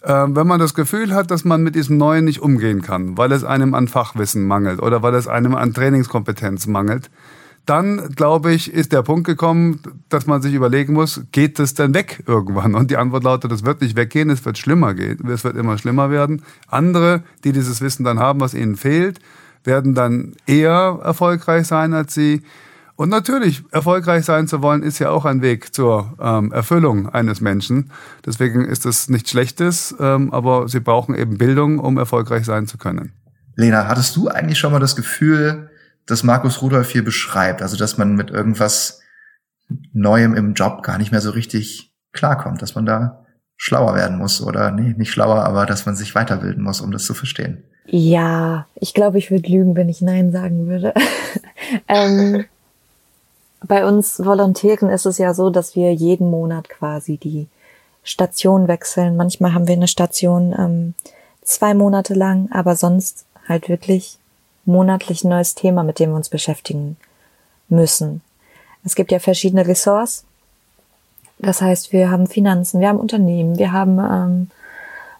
Ähm, 0.04 0.36
wenn 0.36 0.46
man 0.46 0.60
das 0.60 0.74
Gefühl 0.74 1.12
hat, 1.12 1.30
dass 1.30 1.44
man 1.44 1.62
mit 1.62 1.74
diesem 1.74 1.96
Neuen 1.96 2.24
nicht 2.24 2.40
umgehen 2.40 2.82
kann, 2.82 3.18
weil 3.18 3.32
es 3.32 3.42
einem 3.42 3.74
an 3.74 3.88
Fachwissen 3.88 4.46
mangelt 4.46 4.80
oder 4.80 5.02
weil 5.02 5.14
es 5.14 5.26
einem 5.26 5.54
an 5.54 5.74
Trainingskompetenz 5.74 6.66
mangelt, 6.66 7.10
dann, 7.68 8.08
glaube 8.16 8.52
ich, 8.52 8.72
ist 8.72 8.92
der 8.92 9.02
Punkt 9.02 9.26
gekommen, 9.26 9.80
dass 10.08 10.26
man 10.26 10.40
sich 10.40 10.54
überlegen 10.54 10.94
muss, 10.94 11.22
geht 11.32 11.58
das 11.58 11.74
denn 11.74 11.92
weg 11.92 12.22
irgendwann? 12.26 12.74
Und 12.74 12.90
die 12.90 12.96
Antwort 12.96 13.24
lautet, 13.24 13.52
das 13.52 13.64
wird 13.64 13.82
nicht 13.82 13.94
weggehen, 13.94 14.30
es 14.30 14.42
wird 14.46 14.56
schlimmer 14.56 14.94
gehen, 14.94 15.28
es 15.28 15.44
wird 15.44 15.54
immer 15.54 15.76
schlimmer 15.76 16.10
werden. 16.10 16.42
Andere, 16.68 17.24
die 17.44 17.52
dieses 17.52 17.82
Wissen 17.82 18.04
dann 18.04 18.20
haben, 18.20 18.40
was 18.40 18.54
ihnen 18.54 18.76
fehlt, 18.76 19.18
werden 19.64 19.94
dann 19.94 20.32
eher 20.46 21.00
erfolgreich 21.02 21.66
sein 21.66 21.92
als 21.92 22.14
sie. 22.14 22.42
Und 22.98 23.10
natürlich, 23.10 23.62
erfolgreich 23.70 24.24
sein 24.24 24.48
zu 24.48 24.60
wollen, 24.60 24.82
ist 24.82 24.98
ja 24.98 25.10
auch 25.10 25.24
ein 25.24 25.40
Weg 25.40 25.72
zur 25.72 26.14
ähm, 26.20 26.50
Erfüllung 26.50 27.08
eines 27.08 27.40
Menschen. 27.40 27.92
Deswegen 28.26 28.64
ist 28.64 28.86
das 28.86 29.08
nichts 29.08 29.30
Schlechtes, 29.30 29.94
ähm, 30.00 30.32
aber 30.32 30.68
sie 30.68 30.80
brauchen 30.80 31.14
eben 31.14 31.38
Bildung, 31.38 31.78
um 31.78 31.96
erfolgreich 31.96 32.44
sein 32.44 32.66
zu 32.66 32.76
können. 32.76 33.12
Lena, 33.54 33.86
hattest 33.86 34.16
du 34.16 34.26
eigentlich 34.26 34.58
schon 34.58 34.72
mal 34.72 34.80
das 34.80 34.96
Gefühl, 34.96 35.70
dass 36.06 36.24
Markus 36.24 36.60
Rudolph 36.60 36.90
hier 36.90 37.04
beschreibt, 37.04 37.62
also 37.62 37.76
dass 37.76 37.98
man 37.98 38.16
mit 38.16 38.30
irgendwas 38.30 39.00
Neuem 39.92 40.34
im 40.34 40.54
Job 40.54 40.82
gar 40.82 40.98
nicht 40.98 41.12
mehr 41.12 41.20
so 41.20 41.30
richtig 41.30 41.94
klarkommt, 42.12 42.62
dass 42.62 42.74
man 42.74 42.84
da 42.84 43.26
schlauer 43.56 43.94
werden 43.94 44.18
muss 44.18 44.42
oder 44.42 44.72
nee, 44.72 44.96
nicht 44.98 45.12
schlauer, 45.12 45.44
aber 45.44 45.66
dass 45.66 45.86
man 45.86 45.94
sich 45.94 46.16
weiterbilden 46.16 46.64
muss, 46.64 46.80
um 46.80 46.90
das 46.90 47.04
zu 47.04 47.14
verstehen. 47.14 47.62
Ja, 47.86 48.66
ich 48.74 48.92
glaube, 48.92 49.18
ich 49.18 49.30
würde 49.30 49.48
lügen, 49.48 49.76
wenn 49.76 49.88
ich 49.88 50.00
Nein 50.00 50.32
sagen 50.32 50.66
würde. 50.66 50.94
ähm, 51.86 52.44
bei 53.66 53.84
uns 53.84 54.24
Volontären 54.24 54.88
ist 54.88 55.06
es 55.06 55.18
ja 55.18 55.34
so, 55.34 55.50
dass 55.50 55.74
wir 55.74 55.92
jeden 55.92 56.30
Monat 56.30 56.68
quasi 56.68 57.16
die 57.16 57.48
Station 58.04 58.68
wechseln. 58.68 59.16
Manchmal 59.16 59.52
haben 59.54 59.66
wir 59.66 59.74
eine 59.74 59.88
Station 59.88 60.54
ähm, 60.56 60.94
zwei 61.42 61.74
Monate 61.74 62.14
lang, 62.14 62.48
aber 62.52 62.76
sonst 62.76 63.24
halt 63.48 63.68
wirklich 63.68 64.18
monatlich 64.64 65.24
ein 65.24 65.30
neues 65.30 65.54
Thema, 65.54 65.82
mit 65.82 65.98
dem 65.98 66.10
wir 66.10 66.16
uns 66.16 66.28
beschäftigen 66.28 66.96
müssen. 67.68 68.20
Es 68.84 68.94
gibt 68.94 69.10
ja 69.10 69.18
verschiedene 69.18 69.66
Ressorts. 69.66 70.24
Das 71.38 71.60
heißt, 71.60 71.92
wir 71.92 72.10
haben 72.10 72.26
Finanzen, 72.26 72.80
wir 72.80 72.88
haben 72.88 73.00
Unternehmen, 73.00 73.58
wir 73.58 73.72
haben, 73.72 73.98
ähm, 73.98 74.50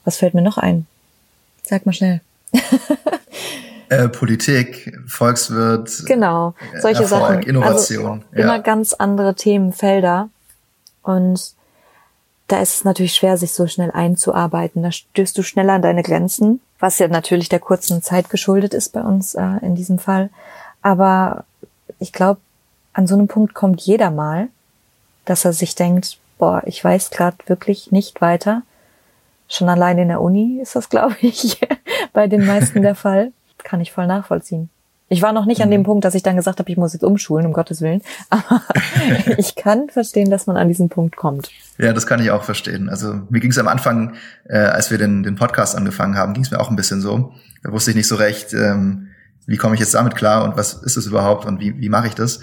was 0.05 0.17
fällt 0.17 0.35
mir 0.35 0.43
noch 0.43 0.59
ein? 0.59 0.87
Sag 1.63 1.87
mal 1.87 1.93
schnell. 1.93 2.21
äh, 3.89 4.09
Politik, 4.09 4.99
Volkswirt. 5.07 6.05
Genau, 6.07 6.55
solche 6.81 7.03
Erfolg, 7.03 7.23
Sachen. 7.23 7.43
Innovation. 7.43 8.25
Also 8.31 8.43
immer 8.43 8.61
ganz 8.61 8.93
andere 8.93 9.35
Themenfelder. 9.35 10.29
Und 11.03 11.55
da 12.49 12.61
ist 12.61 12.77
es 12.77 12.85
natürlich 12.85 13.15
schwer, 13.15 13.37
sich 13.37 13.53
so 13.53 13.67
schnell 13.67 13.91
einzuarbeiten. 13.91 14.83
Da 14.83 14.91
stößt 14.91 15.37
du 15.37 15.43
schneller 15.43 15.75
an 15.75 15.83
deine 15.83 16.03
Grenzen, 16.03 16.61
was 16.79 16.99
ja 16.99 17.09
natürlich 17.09 17.49
der 17.49 17.61
kurzen 17.61 18.03
Zeit 18.03 18.31
geschuldet 18.31 18.75
ist 18.75 18.93
bei 18.93 19.03
uns 19.03 19.35
äh, 19.35 19.59
in 19.63 19.75
diesem 19.75 19.99
Fall. 19.99 20.31
Aber 20.83 21.45
ich 21.99 22.13
glaube, 22.13 22.41
an 22.93 23.07
so 23.07 23.15
einem 23.15 23.29
Punkt 23.29 23.55
kommt 23.55 23.81
jeder 23.81 24.11
mal, 24.11 24.49
dass 25.25 25.45
er 25.45 25.53
sich 25.53 25.75
denkt, 25.75 26.19
boah, 26.39 26.63
ich 26.65 26.83
weiß 26.83 27.11
gerade 27.11 27.37
wirklich 27.47 27.93
nicht 27.93 28.21
weiter. 28.21 28.63
Schon 29.49 29.69
allein 29.69 29.99
in 29.99 30.09
der 30.09 30.21
Uni 30.21 30.59
ist 30.61 30.75
das, 30.75 30.89
glaube 30.91 31.17
ich, 31.21 31.61
bei 32.13 32.27
den 32.27 32.47
meisten 32.47 32.83
der 32.83 32.95
Fall. 32.97 33.33
Kann 33.65 33.81
ich 33.81 33.93
voll 33.93 34.07
nachvollziehen. 34.07 34.71
Ich 35.11 35.23
war 35.23 35.33
noch 35.33 35.47
nicht 35.47 35.63
an 35.63 35.71
dem 35.71 35.81
mhm. 35.81 35.87
Punkt, 35.87 36.05
dass 36.05 36.15
ich 36.15 36.23
dann 36.23 36.37
gesagt 36.37 36.59
habe, 36.59 36.71
ich 36.71 36.77
muss 36.77 36.93
jetzt 36.93 37.03
umschulen, 37.03 37.47
um 37.47 37.53
Gottes 37.53 37.81
Willen. 37.81 38.03
Aber 38.31 38.63
ich 39.39 39.55
kann 39.57 39.89
verstehen, 39.89 40.31
dass 40.31 40.47
man 40.47 40.57
an 40.57 40.69
diesen 40.69 40.89
Punkt 40.89 41.17
kommt. 41.17 41.51
Ja, 41.79 41.93
das 41.93 42.07
kann 42.07 42.21
ich 42.21 42.31
auch 42.31 42.43
verstehen. 42.43 42.89
Also 42.89 43.21
mir 43.31 43.41
ging 43.41 43.51
es 43.51 43.59
am 43.59 43.69
Anfang, 43.69 44.15
äh, 44.49 44.59
als 44.59 44.91
wir 44.91 44.99
den, 44.99 45.23
den 45.23 45.37
Podcast 45.37 45.77
angefangen 45.77 46.17
haben, 46.17 46.35
ging 46.35 46.45
es 46.45 46.51
mir 46.51 46.61
auch 46.61 46.71
ein 46.71 46.77
bisschen 46.77 47.01
so. 47.01 47.33
Da 47.63 47.73
wusste 47.73 47.91
ich 47.91 47.97
nicht 47.97 48.09
so 48.09 48.17
recht, 48.17 48.53
ähm, 48.53 49.09
wie 49.47 49.57
komme 49.57 49.75
ich 49.75 49.81
jetzt 49.81 49.95
damit 49.95 50.15
klar 50.15 50.45
und 50.45 50.57
was 50.57 50.75
ist 50.75 50.97
es 50.97 51.07
überhaupt 51.07 51.47
und 51.47 51.59
wie, 51.61 51.79
wie 51.81 51.89
mache 51.89 52.09
ich 52.09 52.15
das. 52.15 52.41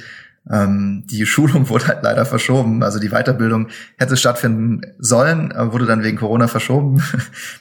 Ähm, 0.52 1.04
die 1.06 1.26
Schulung 1.28 1.70
wurde 1.70 1.88
halt 1.88 2.00
leider 2.02 2.26
verschoben. 2.26 2.82
Also 2.82 3.00
die 3.00 3.10
Weiterbildung 3.10 3.68
hätte 3.98 4.18
stattfinden 4.18 4.82
sollen, 4.98 5.54
wurde 5.56 5.86
dann 5.86 6.02
wegen 6.02 6.18
Corona 6.18 6.48
verschoben. 6.48 7.04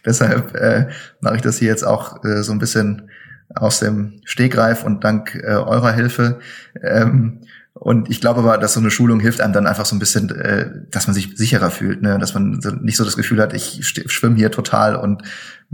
Deshalb 0.07 0.55
äh, 0.55 0.89
mache 1.21 1.37
ich 1.37 1.43
das 1.43 1.59
hier 1.59 1.69
jetzt 1.69 1.87
auch 1.87 2.25
äh, 2.25 2.43
so 2.43 2.53
ein 2.53 2.59
bisschen 2.59 3.11
aus 3.55 3.81
dem 3.81 4.21
Stegreif 4.25 4.85
und 4.85 5.05
dank 5.05 5.35
äh, 5.35 5.55
eurer 5.55 5.93
Hilfe. 5.93 6.41
Ähm, 6.83 7.41
und 7.75 8.09
ich 8.09 8.21
glaube 8.21 8.41
aber, 8.41 8.59
dass 8.59 8.75
so 8.75 8.81
eine 8.81 8.91
Schulung 8.91 9.21
hilft 9.21 9.41
einem 9.41 9.53
dann 9.53 9.67
einfach 9.67 9.85
so 9.85 9.97
ein 9.97 9.99
bisschen, 9.99 10.31
äh, 10.31 10.71
dass 10.91 11.07
man 11.07 11.15
sich 11.15 11.37
sicherer 11.37 11.71
fühlt, 11.71 12.03
ne? 12.03 12.19
dass 12.19 12.35
man 12.35 12.61
so, 12.61 12.71
nicht 12.71 12.97
so 12.97 13.05
das 13.05 13.17
Gefühl 13.17 13.41
hat, 13.41 13.53
ich 13.53 13.81
schwimme 13.85 14.37
hier 14.37 14.51
total 14.51 14.97
und 14.97 15.23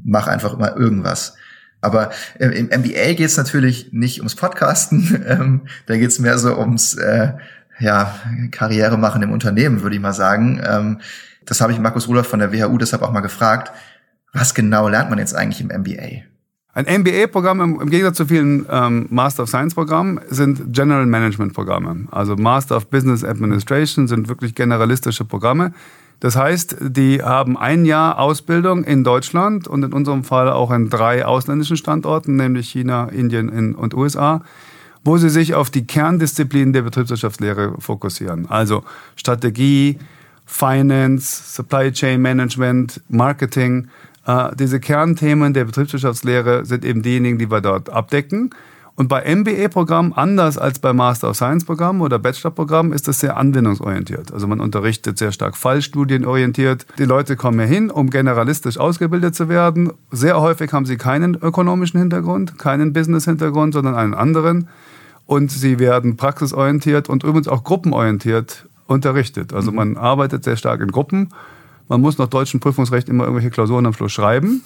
mache 0.03 0.31
einfach 0.31 0.55
immer 0.55 0.77
irgendwas. 0.77 1.35
Aber 1.83 2.11
äh, 2.39 2.47
im 2.49 2.67
MBA 2.67 3.15
geht 3.15 3.27
es 3.27 3.37
natürlich 3.37 3.93
nicht 3.93 4.19
ums 4.21 4.35
Podcasten, 4.35 5.25
ähm, 5.27 5.63
da 5.87 5.97
geht 5.97 6.11
es 6.11 6.19
mehr 6.19 6.39
so 6.39 6.59
ums 6.59 6.95
äh, 6.95 7.35
ja, 7.79 8.15
Karriere 8.51 8.99
machen 8.99 9.23
im 9.23 9.33
Unternehmen, 9.33 9.83
würde 9.83 9.97
ich 9.97 10.03
mal 10.03 10.13
sagen. 10.13 10.61
Ähm, 10.65 11.01
das 11.45 11.61
habe 11.61 11.73
ich 11.73 11.79
Markus 11.79 12.09
Rudolph 12.09 12.29
von 12.29 12.39
der 12.39 12.53
WHU 12.53 12.79
deshalb 12.79 13.03
auch 13.03 13.13
mal 13.13 13.21
gefragt. 13.21 13.73
Was 14.33 14.55
genau 14.55 14.89
lernt 14.89 15.11
man 15.11 15.19
jetzt 15.19 15.35
eigentlich 15.35 15.61
im 15.61 15.69
MBA? 15.69 16.30
Ein 16.73 17.00
MBA-Programm 17.00 17.61
im, 17.61 17.81
im, 17.81 17.91
Gegensatz 17.91 18.17
zu 18.17 18.27
vielen 18.27 18.65
ähm, 18.71 19.07
Master 19.11 19.43
of 19.43 19.49
Science-Programmen 19.49 20.21
sind 20.29 20.73
General 20.73 21.05
Management-Programme. 21.05 22.07
Also 22.12 22.37
Master 22.37 22.77
of 22.77 22.87
Business 22.87 23.25
Administration 23.25 24.07
sind 24.07 24.29
wirklich 24.29 24.55
generalistische 24.55 25.25
Programme. 25.25 25.73
Das 26.21 26.37
heißt, 26.37 26.77
die 26.81 27.23
haben 27.23 27.57
ein 27.57 27.85
Jahr 27.87 28.21
Ausbildung 28.21 28.85
in 28.85 29.03
Deutschland 29.03 29.67
und 29.67 29.83
in 29.83 29.93
unserem 29.93 30.23
Fall 30.23 30.49
auch 30.50 30.71
in 30.71 30.91
drei 30.91 31.25
ausländischen 31.25 31.77
Standorten, 31.77 32.37
nämlich 32.37 32.71
China, 32.71 33.09
Indien 33.09 33.75
und 33.75 33.95
USA, 33.95 34.43
wo 35.03 35.17
sie 35.17 35.31
sich 35.31 35.55
auf 35.55 35.71
die 35.71 35.87
Kerndisziplinen 35.87 36.73
der 36.73 36.83
Betriebswirtschaftslehre 36.83 37.75
fokussieren. 37.81 38.49
Also 38.49 38.85
Strategie, 39.17 39.99
Finance, 40.45 41.55
Supply 41.55 41.91
Chain 41.91 42.21
Management, 42.21 43.00
Marketing, 43.09 43.89
diese 44.55 44.81
Kernthemen 44.81 45.55
der 45.55 45.65
Betriebswirtschaftslehre 45.65 46.65
sind 46.65 46.85
eben 46.85 47.03
diejenigen, 47.03 47.39
die 47.39 47.50
wir 47.50 47.61
dort 47.61 47.91
abdecken. 47.91 48.50
Und 49.00 49.09
bei 49.09 49.35
MBA-Programmen, 49.35 50.12
anders 50.12 50.59
als 50.59 50.79
bei 50.79 50.93
Master 50.93 51.31
of 51.31 51.37
Science-Programmen 51.37 52.03
oder 52.03 52.19
Bachelor-Programmen, 52.19 52.93
ist 52.93 53.09
das 53.09 53.21
sehr 53.21 53.39
anwendungsorientiert. 53.39 54.31
Also 54.31 54.47
man 54.47 54.61
unterrichtet 54.61 55.17
sehr 55.17 55.33
stark 55.33 55.57
fallstudienorientiert. 55.57 56.85
Die 56.99 57.07
Leute 57.07 57.37
kommen 57.37 57.59
hier 57.61 57.69
hin, 57.69 57.91
um 57.91 58.11
generalistisch 58.11 58.77
ausgebildet 58.77 59.35
zu 59.35 59.49
werden. 59.49 59.91
Sehr 60.11 60.39
häufig 60.39 60.75
haben 60.75 60.85
sie 60.85 60.99
keinen 60.99 61.35
ökonomischen 61.35 61.99
Hintergrund, 61.99 62.59
keinen 62.59 62.93
Business-Hintergrund, 62.93 63.73
sondern 63.73 63.95
einen 63.95 64.12
anderen. 64.12 64.69
Und 65.25 65.50
sie 65.50 65.79
werden 65.79 66.17
praxisorientiert 66.17 67.09
und 67.09 67.25
übrigens 67.25 67.49
auch 67.49 67.65
gruppenorientiert 67.65 68.67
unterrichtet. 68.87 69.55
Also 69.55 69.71
mhm. 69.71 69.77
man 69.77 69.97
arbeitet 69.97 70.45
sehr 70.45 70.57
stark 70.57 70.83
in 70.83 70.91
Gruppen 70.91 71.31
man 71.90 72.00
muss 72.00 72.16
nach 72.16 72.28
deutschem 72.28 72.61
Prüfungsrecht 72.61 73.09
immer 73.09 73.25
irgendwelche 73.25 73.50
Klausuren 73.50 73.85
am 73.85 73.92
Schluss 73.92 74.12
schreiben. 74.12 74.62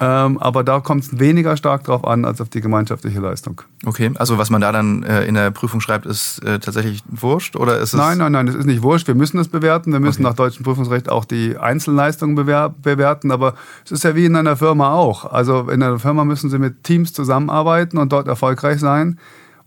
Ähm, 0.00 0.38
aber 0.38 0.64
da 0.64 0.80
kommt 0.80 1.04
es 1.04 1.18
weniger 1.20 1.56
stark 1.56 1.84
drauf 1.84 2.04
an 2.04 2.24
als 2.24 2.40
auf 2.40 2.48
die 2.48 2.60
gemeinschaftliche 2.60 3.20
Leistung. 3.20 3.62
Okay, 3.84 4.10
also 4.14 4.38
was 4.38 4.48
man 4.48 4.60
da 4.60 4.72
dann 4.72 5.02
äh, 5.02 5.24
in 5.24 5.34
der 5.34 5.50
Prüfung 5.50 5.80
schreibt, 5.80 6.06
ist 6.06 6.42
äh, 6.44 6.58
tatsächlich 6.58 7.02
wurscht 7.08 7.56
oder 7.56 7.78
ist 7.78 7.92
es? 7.92 7.98
Nein, 7.98 8.18
nein, 8.18 8.32
nein, 8.32 8.46
das 8.46 8.54
ist 8.54 8.64
nicht 8.64 8.82
wurscht. 8.82 9.06
Wir 9.06 9.14
müssen 9.14 9.36
das 9.36 9.48
bewerten. 9.48 9.92
Wir 9.92 10.00
müssen 10.00 10.22
okay. 10.22 10.30
nach 10.30 10.36
deutschem 10.36 10.64
Prüfungsrecht 10.64 11.08
auch 11.08 11.24
die 11.24 11.56
Einzelleistungen 11.56 12.34
bewerten. 12.34 13.30
Aber 13.30 13.54
es 13.84 13.92
ist 13.92 14.04
ja 14.04 14.16
wie 14.16 14.24
in 14.24 14.34
einer 14.34 14.56
Firma 14.56 14.92
auch. 14.92 15.24
Also 15.30 15.68
in 15.68 15.82
einer 15.82 15.98
Firma 15.98 16.24
müssen 16.24 16.48
Sie 16.48 16.58
mit 16.58 16.82
Teams 16.84 17.12
zusammenarbeiten 17.12 17.98
und 17.98 18.12
dort 18.12 18.26
erfolgreich 18.28 18.80
sein. 18.80 19.18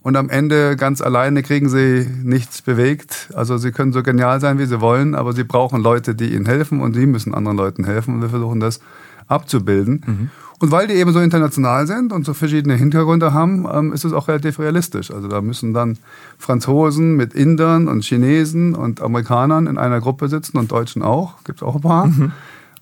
Und 0.06 0.16
am 0.16 0.28
Ende 0.30 0.76
ganz 0.76 1.00
alleine 1.00 1.42
kriegen 1.42 1.68
sie 1.68 2.06
nichts 2.22 2.62
bewegt. 2.62 3.28
Also 3.34 3.58
sie 3.58 3.72
können 3.72 3.92
so 3.92 4.04
genial 4.04 4.40
sein, 4.40 4.56
wie 4.60 4.66
sie 4.66 4.80
wollen, 4.80 5.16
aber 5.16 5.32
sie 5.32 5.42
brauchen 5.42 5.82
Leute, 5.82 6.14
die 6.14 6.32
ihnen 6.32 6.46
helfen 6.46 6.80
und 6.80 6.94
sie 6.94 7.06
müssen 7.06 7.34
anderen 7.34 7.56
Leuten 7.56 7.82
helfen. 7.82 8.14
Und 8.14 8.22
wir 8.22 8.28
versuchen 8.28 8.60
das 8.60 8.78
abzubilden. 9.26 10.04
Mhm. 10.06 10.30
Und 10.60 10.70
weil 10.70 10.86
die 10.86 10.94
eben 10.94 11.12
so 11.12 11.18
international 11.18 11.88
sind 11.88 12.12
und 12.12 12.24
so 12.24 12.34
verschiedene 12.34 12.76
Hintergründe 12.76 13.32
haben, 13.32 13.66
ähm, 13.68 13.92
ist 13.92 14.04
es 14.04 14.12
auch 14.12 14.28
relativ 14.28 14.60
realistisch. 14.60 15.10
Also 15.10 15.26
da 15.26 15.40
müssen 15.40 15.74
dann 15.74 15.98
Franzosen 16.38 17.16
mit 17.16 17.34
Indern 17.34 17.88
und 17.88 18.04
Chinesen 18.04 18.76
und 18.76 19.02
Amerikanern 19.02 19.66
in 19.66 19.76
einer 19.76 19.98
Gruppe 19.98 20.28
sitzen 20.28 20.56
und 20.56 20.70
Deutschen 20.70 21.02
auch, 21.02 21.42
gibt 21.42 21.62
es 21.62 21.66
auch 21.66 21.74
ein 21.74 21.82
paar, 21.82 22.06
mhm. 22.06 22.30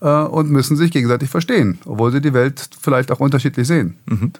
äh, 0.03 0.25
und 0.25 0.51
müssen 0.51 0.77
sich 0.77 0.91
gegenseitig 0.91 1.31
verstehen, 1.31 1.79
obwohl 1.87 2.13
sie 2.13 2.21
die 2.21 2.35
Welt 2.35 2.69
vielleicht 2.79 3.11
auch 3.11 3.21
unterschiedlich 3.21 3.67
sehen. 3.67 3.95
Mhm. 4.05 4.33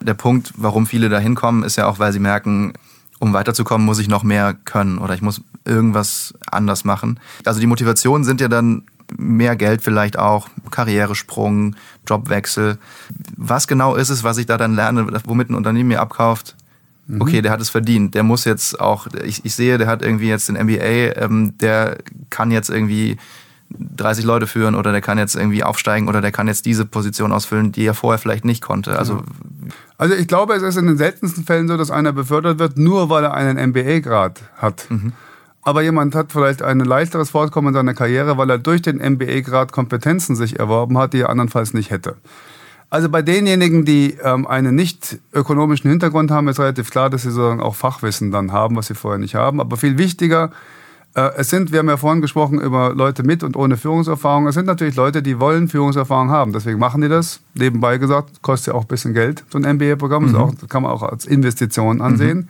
Der 0.00 0.14
Punkt, 0.14 0.52
warum 0.56 0.86
viele 0.86 1.08
da 1.08 1.18
hinkommen, 1.18 1.62
ist 1.62 1.76
ja 1.76 1.86
auch, 1.86 1.98
weil 1.98 2.12
sie 2.12 2.18
merken, 2.18 2.72
um 3.18 3.32
weiterzukommen, 3.32 3.84
muss 3.84 3.98
ich 3.98 4.08
noch 4.08 4.22
mehr 4.22 4.54
können 4.64 4.98
oder 4.98 5.14
ich 5.14 5.22
muss 5.22 5.42
irgendwas 5.64 6.34
anders 6.50 6.84
machen. 6.84 7.20
Also 7.44 7.60
die 7.60 7.66
Motivationen 7.66 8.24
sind 8.24 8.40
ja 8.40 8.48
dann 8.48 8.84
mehr 9.16 9.56
Geld 9.56 9.82
vielleicht 9.82 10.18
auch, 10.18 10.48
Karrieresprung, 10.70 11.76
Jobwechsel. 12.08 12.78
Was 13.36 13.66
genau 13.66 13.94
ist 13.94 14.08
es, 14.08 14.24
was 14.24 14.38
ich 14.38 14.46
da 14.46 14.56
dann 14.56 14.74
lerne, 14.74 15.06
womit 15.24 15.50
ein 15.50 15.54
Unternehmen 15.54 15.88
mir 15.88 16.00
abkauft? 16.00 16.56
Mhm. 17.06 17.20
Okay, 17.20 17.42
der 17.42 17.52
hat 17.52 17.60
es 17.60 17.70
verdient. 17.70 18.14
Der 18.14 18.22
muss 18.22 18.44
jetzt 18.44 18.80
auch, 18.80 19.06
ich, 19.24 19.44
ich 19.44 19.54
sehe, 19.54 19.78
der 19.78 19.86
hat 19.86 20.02
irgendwie 20.02 20.28
jetzt 20.28 20.48
den 20.48 20.56
MBA, 20.56 21.20
ähm, 21.22 21.58
der 21.58 21.98
kann 22.30 22.50
jetzt 22.50 22.70
irgendwie 22.70 23.16
30 23.78 24.24
Leute 24.24 24.46
führen 24.46 24.74
oder 24.74 24.92
der 24.92 25.00
kann 25.00 25.18
jetzt 25.18 25.36
irgendwie 25.36 25.62
aufsteigen 25.62 26.08
oder 26.08 26.20
der 26.20 26.32
kann 26.32 26.48
jetzt 26.48 26.66
diese 26.66 26.84
Position 26.84 27.32
ausfüllen, 27.32 27.72
die 27.72 27.84
er 27.84 27.94
vorher 27.94 28.18
vielleicht 28.18 28.44
nicht 28.44 28.62
konnte. 28.62 28.98
Also, 28.98 29.22
also 29.96 30.14
ich 30.14 30.26
glaube, 30.26 30.54
es 30.54 30.62
ist 30.62 30.76
in 30.76 30.86
den 30.86 30.96
seltensten 30.96 31.44
Fällen 31.44 31.68
so, 31.68 31.76
dass 31.76 31.90
einer 31.90 32.12
befördert 32.12 32.58
wird, 32.58 32.78
nur 32.78 33.10
weil 33.10 33.24
er 33.24 33.34
einen 33.34 33.70
MBA-Grad 33.70 34.40
hat. 34.56 34.86
Mhm. 34.90 35.12
Aber 35.62 35.82
jemand 35.82 36.14
hat 36.14 36.32
vielleicht 36.32 36.62
ein 36.62 36.80
leichteres 36.80 37.30
Fortkommen 37.30 37.68
in 37.68 37.74
seiner 37.74 37.94
Karriere, 37.94 38.38
weil 38.38 38.50
er 38.50 38.58
durch 38.58 38.82
den 38.82 38.96
MBA-Grad 38.96 39.72
Kompetenzen 39.72 40.34
sich 40.34 40.58
erworben 40.58 40.98
hat, 40.98 41.12
die 41.12 41.20
er 41.20 41.28
andernfalls 41.28 41.74
nicht 41.74 41.90
hätte. 41.90 42.16
Also 42.88 43.08
bei 43.08 43.22
denjenigen, 43.22 43.84
die 43.84 44.16
ähm, 44.24 44.46
einen 44.48 44.74
nicht 44.74 45.18
ökonomischen 45.32 45.88
Hintergrund 45.90 46.32
haben, 46.32 46.48
ist 46.48 46.58
relativ 46.58 46.90
klar, 46.90 47.08
dass 47.08 47.22
sie 47.22 47.30
sozusagen 47.30 47.60
auch 47.60 47.76
Fachwissen 47.76 48.32
dann 48.32 48.50
haben, 48.50 48.74
was 48.74 48.86
sie 48.86 48.94
vorher 48.94 49.18
nicht 49.18 49.36
haben. 49.36 49.60
Aber 49.60 49.76
viel 49.76 49.96
wichtiger 49.96 50.46
äh, 50.46 50.79
es 51.14 51.50
sind, 51.50 51.72
wir 51.72 51.80
haben 51.80 51.88
ja 51.88 51.96
vorhin 51.96 52.20
gesprochen 52.20 52.60
über 52.60 52.94
Leute 52.94 53.22
mit 53.24 53.42
und 53.42 53.56
ohne 53.56 53.76
Führungserfahrung. 53.76 54.46
Es 54.46 54.54
sind 54.54 54.66
natürlich 54.66 54.94
Leute, 54.94 55.22
die 55.22 55.40
wollen 55.40 55.68
Führungserfahrung 55.68 56.30
haben. 56.30 56.52
Deswegen 56.52 56.78
machen 56.78 57.00
die 57.00 57.08
das. 57.08 57.40
Nebenbei 57.54 57.98
gesagt, 57.98 58.42
kostet 58.42 58.68
ja 58.68 58.78
auch 58.78 58.82
ein 58.82 58.88
bisschen 58.88 59.12
Geld, 59.12 59.44
so 59.50 59.58
ein 59.58 59.76
MBA-Programm. 59.76 60.26
Mhm. 60.26 60.56
Das 60.60 60.68
kann 60.68 60.82
man 60.82 60.92
auch 60.92 61.02
als 61.02 61.26
Investition 61.26 62.00
ansehen. 62.00 62.38
Mhm. 62.38 62.48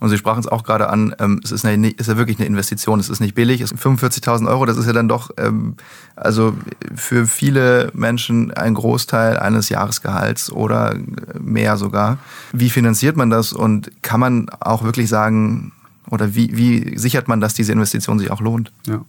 Und 0.00 0.10
Sie 0.10 0.18
sprachen 0.18 0.40
es 0.40 0.46
auch 0.46 0.62
gerade 0.62 0.90
an, 0.90 1.14
ähm, 1.18 1.40
es 1.42 1.50
ist, 1.50 1.64
eine, 1.64 1.90
ist 1.90 2.06
ja 2.06 2.16
wirklich 2.16 2.38
eine 2.38 2.46
Investition, 2.46 3.00
es 3.00 3.08
ist 3.08 3.20
nicht 3.20 3.34
billig, 3.34 3.60
es 3.60 3.70
sind 3.70 3.80
45.000 3.80 4.48
Euro, 4.48 4.64
das 4.64 4.76
ist 4.76 4.86
ja 4.86 4.92
dann 4.92 5.08
doch, 5.08 5.30
ähm, 5.38 5.74
also 6.14 6.54
für 6.94 7.26
viele 7.26 7.90
Menschen 7.94 8.52
ein 8.52 8.74
Großteil 8.74 9.38
eines 9.38 9.70
Jahresgehalts 9.70 10.52
oder 10.52 10.94
mehr 11.40 11.76
sogar. 11.76 12.18
Wie 12.52 12.70
finanziert 12.70 13.16
man 13.16 13.30
das 13.30 13.52
und 13.52 13.90
kann 14.02 14.20
man 14.20 14.48
auch 14.60 14.84
wirklich 14.84 15.08
sagen, 15.08 15.72
oder 16.10 16.34
wie, 16.34 16.56
wie 16.56 16.98
sichert 16.98 17.28
man, 17.28 17.40
dass 17.40 17.54
diese 17.54 17.72
Investition 17.72 18.18
sich 18.18 18.30
auch 18.30 18.40
lohnt? 18.40 18.72
Ja. 18.86 19.04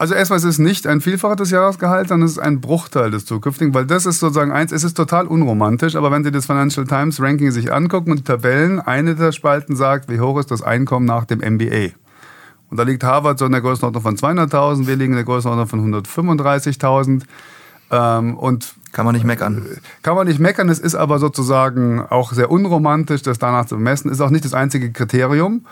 Also 0.00 0.14
erstmal 0.14 0.38
ist 0.38 0.44
es 0.44 0.58
nicht 0.58 0.86
ein 0.86 1.00
Vielfacher 1.00 1.34
des 1.34 1.50
Jahresgehalts, 1.50 2.10
sondern 2.10 2.26
es 2.26 2.32
ist 2.32 2.38
ein 2.38 2.60
Bruchteil 2.60 3.10
des 3.10 3.26
zukünftigen, 3.26 3.74
weil 3.74 3.84
das 3.84 4.06
ist 4.06 4.20
sozusagen 4.20 4.52
eins, 4.52 4.70
es 4.70 4.84
ist 4.84 4.94
total 4.94 5.26
unromantisch, 5.26 5.96
aber 5.96 6.12
wenn 6.12 6.22
Sie 6.22 6.30
das 6.30 6.46
Financial 6.46 6.86
Times 6.86 7.20
Ranking 7.20 7.50
sich 7.50 7.72
angucken 7.72 8.12
und 8.12 8.20
die 8.20 8.24
Tabellen, 8.24 8.78
eine 8.78 9.16
der 9.16 9.32
Spalten 9.32 9.74
sagt, 9.74 10.08
wie 10.08 10.20
hoch 10.20 10.38
ist 10.38 10.52
das 10.52 10.62
Einkommen 10.62 11.04
nach 11.04 11.24
dem 11.24 11.40
MBA. 11.40 11.94
Und 12.70 12.76
da 12.76 12.84
liegt 12.84 13.02
Harvard 13.02 13.40
so 13.40 13.46
in 13.46 13.52
der 13.52 13.60
Größenordnung 13.60 14.02
von 14.02 14.16
200.000, 14.16 14.86
wir 14.86 14.94
liegen 14.94 15.14
in 15.14 15.16
der 15.16 15.24
Größenordnung 15.24 15.66
von 15.66 16.04
135.000. 16.04 17.22
Ähm, 17.90 18.36
und 18.36 18.74
kann 18.92 19.04
man 19.04 19.14
nicht 19.14 19.24
meckern. 19.24 19.66
Kann 20.02 20.14
man 20.14 20.26
nicht 20.26 20.38
meckern. 20.38 20.68
Es 20.68 20.78
ist 20.78 20.94
aber 20.94 21.18
sozusagen 21.18 22.00
auch 22.00 22.32
sehr 22.32 22.50
unromantisch, 22.50 23.22
das 23.22 23.38
danach 23.38 23.66
zu 23.66 23.78
messen. 23.78 24.10
Ist 24.10 24.20
auch 24.20 24.30
nicht 24.30 24.44
das 24.44 24.54
einzige 24.54 24.92
Kriterium. 24.92 25.64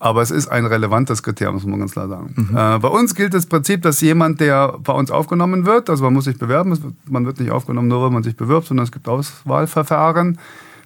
Aber 0.00 0.22
es 0.22 0.30
ist 0.30 0.48
ein 0.48 0.66
relevantes 0.66 1.22
Kriterium, 1.22 1.54
muss 1.54 1.66
man 1.66 1.78
ganz 1.78 1.92
klar 1.92 2.08
sagen. 2.08 2.34
Mhm. 2.36 2.56
Äh, 2.56 2.78
bei 2.78 2.88
uns 2.88 3.14
gilt 3.14 3.32
das 3.32 3.46
Prinzip, 3.46 3.82
dass 3.82 4.00
jemand, 4.00 4.40
der 4.40 4.76
bei 4.82 4.92
uns 4.92 5.10
aufgenommen 5.10 5.66
wird, 5.66 5.88
also 5.88 6.04
man 6.04 6.12
muss 6.12 6.24
sich 6.24 6.38
bewerben, 6.38 6.76
man 7.08 7.26
wird 7.26 7.40
nicht 7.40 7.50
aufgenommen, 7.50 7.88
nur 7.88 8.04
wenn 8.04 8.12
man 8.12 8.22
sich 8.22 8.36
bewirbt, 8.36 8.66
sondern 8.66 8.84
es 8.84 8.92
gibt 8.92 9.08
Auswahlverfahren, 9.08 10.38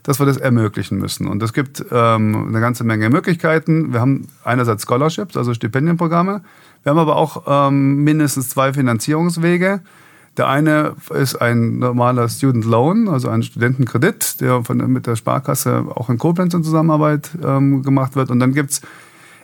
dass 0.02 0.18
wir 0.20 0.26
das 0.26 0.36
ermöglichen 0.36 0.98
müssen. 0.98 1.26
Und 1.26 1.42
es 1.42 1.52
gibt 1.52 1.84
ähm, 1.90 2.48
eine 2.48 2.60
ganze 2.60 2.84
Menge 2.84 3.10
Möglichkeiten. 3.10 3.92
Wir 3.92 4.00
haben 4.00 4.28
einerseits 4.44 4.84
Scholarships, 4.86 5.36
also 5.36 5.52
Stipendienprogramme. 5.54 6.42
Wir 6.82 6.90
haben 6.90 6.98
aber 6.98 7.16
auch 7.16 7.44
ähm, 7.46 8.04
mindestens 8.04 8.50
zwei 8.50 8.72
Finanzierungswege. 8.72 9.80
Der 10.38 10.46
eine 10.46 10.94
ist 11.12 11.36
ein 11.36 11.80
normaler 11.80 12.28
Student 12.28 12.64
Loan, 12.64 13.08
also 13.08 13.28
ein 13.28 13.42
Studentenkredit, 13.42 14.40
der 14.40 14.62
von, 14.64 14.78
mit 14.90 15.08
der 15.08 15.16
Sparkasse 15.16 15.84
auch 15.94 16.08
in 16.08 16.18
Koblenz 16.18 16.54
in 16.54 16.62
Zusammenarbeit 16.62 17.30
ähm, 17.44 17.82
gemacht 17.82 18.14
wird. 18.14 18.30
Und 18.30 18.38
dann 18.38 18.54
gibt's 18.54 18.80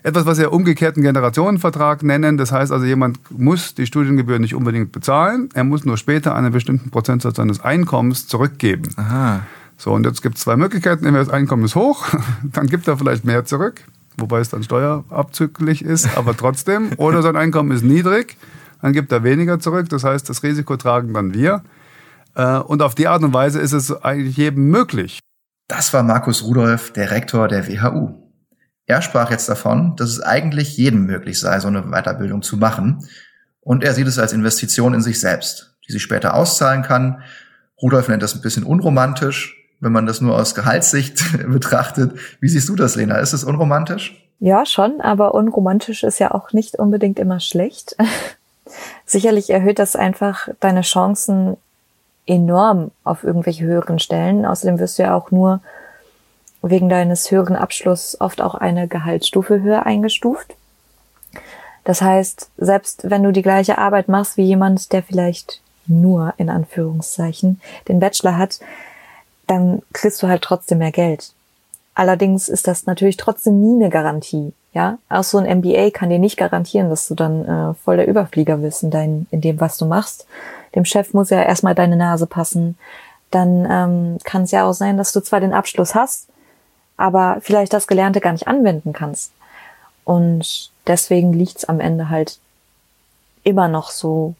etwas, 0.05 0.25
was 0.25 0.39
wir 0.39 0.53
umgekehrten 0.53 1.03
Generationenvertrag 1.03 2.05
nennen. 2.05 2.37
Das 2.37 2.53
heißt 2.53 2.71
also, 2.71 2.85
jemand 2.85 3.19
muss 3.31 3.75
die 3.75 3.87
Studiengebühr 3.87 4.39
nicht 4.39 4.55
unbedingt 4.55 4.93
bezahlen. 4.93 5.49
Er 5.55 5.65
muss 5.65 5.85
nur 5.85 5.97
später 5.97 6.35
einen 6.35 6.53
bestimmten 6.53 6.91
Prozentsatz 6.91 7.37
seines 7.37 7.61
Einkommens 7.61 8.29
zurückgeben. 8.29 8.91
Aha. 8.97 9.41
So, 9.77 9.93
und 9.93 10.07
jetzt 10.07 10.23
gibt 10.23 10.37
es 10.37 10.43
zwei 10.43 10.57
Möglichkeiten. 10.57 11.07
Entweder 11.07 11.25
das 11.25 11.35
Einkommen 11.35 11.65
ist 11.65 11.75
hoch, 11.75 12.07
dann 12.45 12.69
gibt 12.69 12.87
er 12.87 12.97
vielleicht 12.97 13.25
mehr 13.25 13.45
zurück, 13.45 13.81
wobei 14.17 14.39
es 14.39 14.49
dann 14.51 14.63
steuerabzüglich 14.63 15.85
ist, 15.85 16.17
aber 16.17 16.37
trotzdem. 16.37 16.91
Oder 16.99 17.23
sein 17.23 17.35
Einkommen 17.35 17.73
ist 17.73 17.83
niedrig, 17.83 18.37
dann 18.85 18.93
gibt 18.93 19.11
er 19.13 19.25
weniger 19.25 19.59
zurück. 19.59 19.89
Das 19.89 20.05
heißt, 20.05 20.29
das 20.29 20.43
Risiko 20.43 20.77
tragen 20.77 21.15
dann 21.15 21.33
wir. 21.33 21.63
Äh, 22.35 22.59
und 22.59 22.83
auf 22.83 22.95
die 22.95 23.09
Art 23.09 23.23
und 23.23 23.33
Weise 23.33 23.59
ist 23.59 23.73
es 23.73 23.91
eigentlich 24.05 24.37
jedem 24.37 24.69
möglich. 24.69 25.21
Das 25.69 25.95
war 25.95 26.03
Markus 26.03 26.45
Rudolf, 26.45 26.93
der 26.93 27.11
Rektor 27.11 27.49
der 27.49 27.67
WHU. 27.67 28.11
Er 28.85 29.01
sprach 29.01 29.31
jetzt 29.31 29.49
davon, 29.49 29.97
dass 29.97 30.11
es 30.11 30.21
eigentlich 30.21 30.77
jedem 30.77 31.07
möglich 31.07 31.41
sei, 31.41 31.61
so 31.61 31.69
eine 31.69 31.85
Weiterbildung 31.85 32.43
zu 32.43 32.59
machen. 32.59 33.09
Und 33.61 33.83
er 33.85 33.95
sieht 33.95 34.07
es 34.07 34.19
als 34.19 34.35
Investition 34.35 34.93
in 34.93 35.01
sich 35.01 35.19
selbst, 35.19 35.79
die 35.89 35.93
sich 35.93 36.03
später 36.03 36.35
auszahlen 36.35 36.83
kann. 36.83 37.23
Rudolf 37.81 38.09
nennt 38.09 38.23
das 38.23 38.35
ein 38.35 38.43
bisschen 38.43 38.65
unromantisch, 38.65 39.57
wenn 39.81 39.93
man 39.93 40.05
das 40.05 40.21
nur 40.21 40.37
aus 40.37 40.55
Gehaltssicht 40.55 41.25
betrachtet. 41.49 42.19
Wie 42.39 42.51
siehst 42.51 42.69
du 42.69 42.77
das, 42.77 42.97
Lena? 42.97 43.17
Ist 43.17 43.33
es 43.33 43.45
unromantisch? 43.45 44.29
Ja, 44.41 44.67
schon, 44.67 45.01
aber 45.01 45.33
unromantisch 45.33 46.05
ist 46.05 46.19
ja 46.19 46.33
auch 46.33 46.53
nicht 46.53 46.79
unbedingt 46.79 47.19
immer 47.19 47.41
schlecht. 47.41 47.97
Sicherlich 49.07 49.51
erhöht 49.51 49.79
das 49.79 49.97
einfach 49.97 50.49
deine 50.61 50.81
Chancen 50.81 51.57
enorm 52.27 52.91
auf 53.05 53.23
irgendwelche 53.23 53.65
höheren 53.65 53.99
Stellen. 53.99 54.47
Außerdem 54.47 54.79
wirst 54.79 54.99
du 54.99 55.03
ja 55.03 55.15
auch 55.15 55.31
nur 55.31 55.61
wegen 56.63 56.89
deines 56.89 57.31
höheren 57.31 57.57
Abschlusses 57.57 58.21
oft 58.21 58.41
auch 58.41 58.55
eine 58.55 58.89
Gehaltsstufe 58.89 59.61
höher 59.61 59.85
eingestuft. 59.85 60.55
Das 61.85 62.01
heißt, 62.01 62.49
selbst 62.57 63.11
wenn 63.11 63.23
du 63.23 63.33
die 63.33 63.43
gleiche 63.43 63.77
Arbeit 63.77 64.09
machst 64.09 64.39
wie 64.39 64.45
jemand, 64.45 64.93
der 64.93 65.03
vielleicht 65.03 65.61
nur 65.87 66.33
in 66.39 66.49
Anführungszeichen 66.49 67.61
den 67.89 68.01
Bachelor 68.01 68.39
hat, 68.39 68.61
dann 69.47 69.83
kriegst 69.93 70.23
du 70.23 70.29
halt 70.29 70.41
trotzdem 70.41 70.79
mehr 70.79 70.93
Geld. 70.93 71.35
Allerdings 71.95 72.49
ist 72.49 72.67
das 72.67 72.87
natürlich 72.87 73.19
trotzdem 73.19 73.61
nie 73.61 73.83
eine 73.83 73.91
Garantie. 73.91 74.55
Ja, 74.75 74.99
auch 75.09 75.23
so 75.23 75.39
ein 75.39 75.59
MBA 75.59 75.91
kann 75.91 76.11
dir 76.11 76.19
nicht 76.19 76.37
garantieren, 76.37 76.91
dass 76.91 77.07
du 77.07 77.15
dann 77.15 77.45
äh, 77.45 77.75
voll 77.75 77.97
der 77.97 78.09
Überflieger 78.09 78.57
bist 78.57 78.83
in, 78.83 78.91
dein, 78.91 79.29
in 79.31 79.41
dem, 79.41 79.61
was 79.61 79.79
du 79.79 79.87
machst. 79.87 80.27
Dem 80.75 80.85
Chef 80.85 81.15
muss 81.15 81.31
ja 81.31 81.41
erstmal 81.43 81.77
deine 81.77 81.97
Nase 81.97 82.27
passen. 82.27 82.77
Dann 83.31 83.67
ähm, 83.71 84.19
kann 84.25 84.43
es 84.43 84.51
ja 84.51 84.69
auch 84.69 84.73
sein, 84.73 84.97
dass 84.97 85.13
du 85.13 85.21
zwar 85.21 85.39
den 85.39 85.55
Abschluss 85.55 85.95
hast, 85.95 86.29
aber 86.97 87.39
vielleicht 87.41 87.73
das 87.73 87.87
Gelernte 87.87 88.21
gar 88.21 88.33
nicht 88.33 88.49
anwenden 88.49 88.93
kannst. 88.93 89.31
Und 90.03 90.73
deswegen 90.89 91.33
liegt's 91.33 91.65
am 91.65 91.79
Ende 91.79 92.11
halt 92.11 92.41
immer 93.45 93.69
noch 93.69 93.91
so 93.91 94.35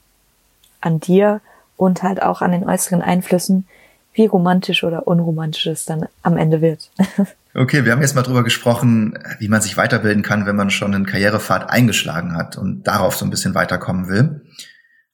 an 0.81 0.99
dir 0.99 1.41
und 1.77 2.03
halt 2.03 2.21
auch 2.21 2.43
an 2.43 2.51
den 2.51 2.69
äußeren 2.69 3.03
Einflüssen, 3.03 3.69
wie 4.15 4.27
romantisch 4.27 4.83
oder 4.83 5.07
unromantisch 5.07 5.67
es 5.67 5.85
dann 5.85 6.09
am 6.23 6.37
Ende 6.37 6.61
wird. 6.61 6.91
Okay, 7.57 7.85
wir 7.85 7.93
haben 7.93 8.03
jetzt 8.03 8.17
mal 8.17 8.23
drüber 8.23 8.43
gesprochen, 8.43 9.17
wie 9.39 9.49
man 9.49 9.61
sich 9.61 9.77
weiterbilden 9.77 10.25
kann, 10.25 10.45
wenn 10.45 10.57
man 10.57 10.71
schon 10.71 10.93
einen 10.93 11.07
Karrierepfad 11.07 11.71
eingeschlagen 11.71 12.37
hat 12.37 12.59
und 12.59 12.83
darauf 12.83 13.15
so 13.15 13.25
ein 13.25 13.31
bisschen 13.31 13.55
weiterkommen 13.55 14.09
will. 14.09 14.43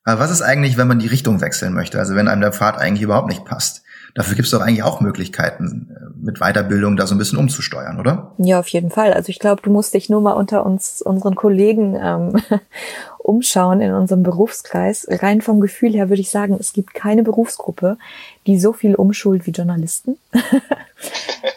Aber 0.05 0.21
was 0.21 0.31
ist 0.31 0.41
eigentlich, 0.41 0.79
wenn 0.79 0.89
man 0.89 0.99
die 0.99 1.07
Richtung 1.07 1.43
wechseln 1.43 1.75
möchte? 1.75 1.99
Also 1.99 2.15
wenn 2.15 2.29
einem 2.29 2.41
der 2.41 2.53
Pfad 2.53 2.79
eigentlich 2.79 3.03
überhaupt 3.03 3.29
nicht 3.29 3.45
passt? 3.45 3.83
Dafür 4.15 4.35
gibt 4.35 4.47
es 4.47 4.51
doch 4.51 4.63
eigentlich 4.63 4.83
auch 4.83 5.01
Möglichkeiten, 5.01 5.95
äh, 5.95 6.19
mit 6.19 6.39
Weiterbildung 6.41 6.97
da 6.97 7.07
so 7.07 7.15
ein 7.15 7.19
bisschen 7.19 7.39
umzusteuern, 7.39 8.01
oder? 8.01 8.35
Ja, 8.39 8.59
auf 8.59 8.69
jeden 8.69 8.91
Fall. 8.91 9.13
Also 9.13 9.29
ich 9.29 9.39
glaube, 9.39 9.63
du 9.63 9.71
musst 9.71 9.95
dich 9.95 10.09
nur 10.09 10.21
mal 10.21 10.33
unter 10.33 10.67
uns, 10.67 11.03
unseren 11.03 11.35
Kollegen 11.35 11.97
ähm, 12.01 12.43
umschauen 13.19 13.81
in 13.81 13.93
unserem 13.93 14.23
Berufskreis. 14.23 15.07
Rein 15.09 15.43
vom 15.43 15.61
Gefühl 15.61 15.93
her 15.93 16.09
würde 16.09 16.23
ich 16.23 16.31
sagen, 16.31 16.57
es 16.59 16.73
gibt 16.73 16.95
keine 16.95 17.23
Berufsgruppe, 17.23 17.99
die 18.47 18.59
so 18.59 18.73
viel 18.73 18.95
umschult 18.95 19.47
wie 19.47 19.53
Journalisten. 19.53 20.17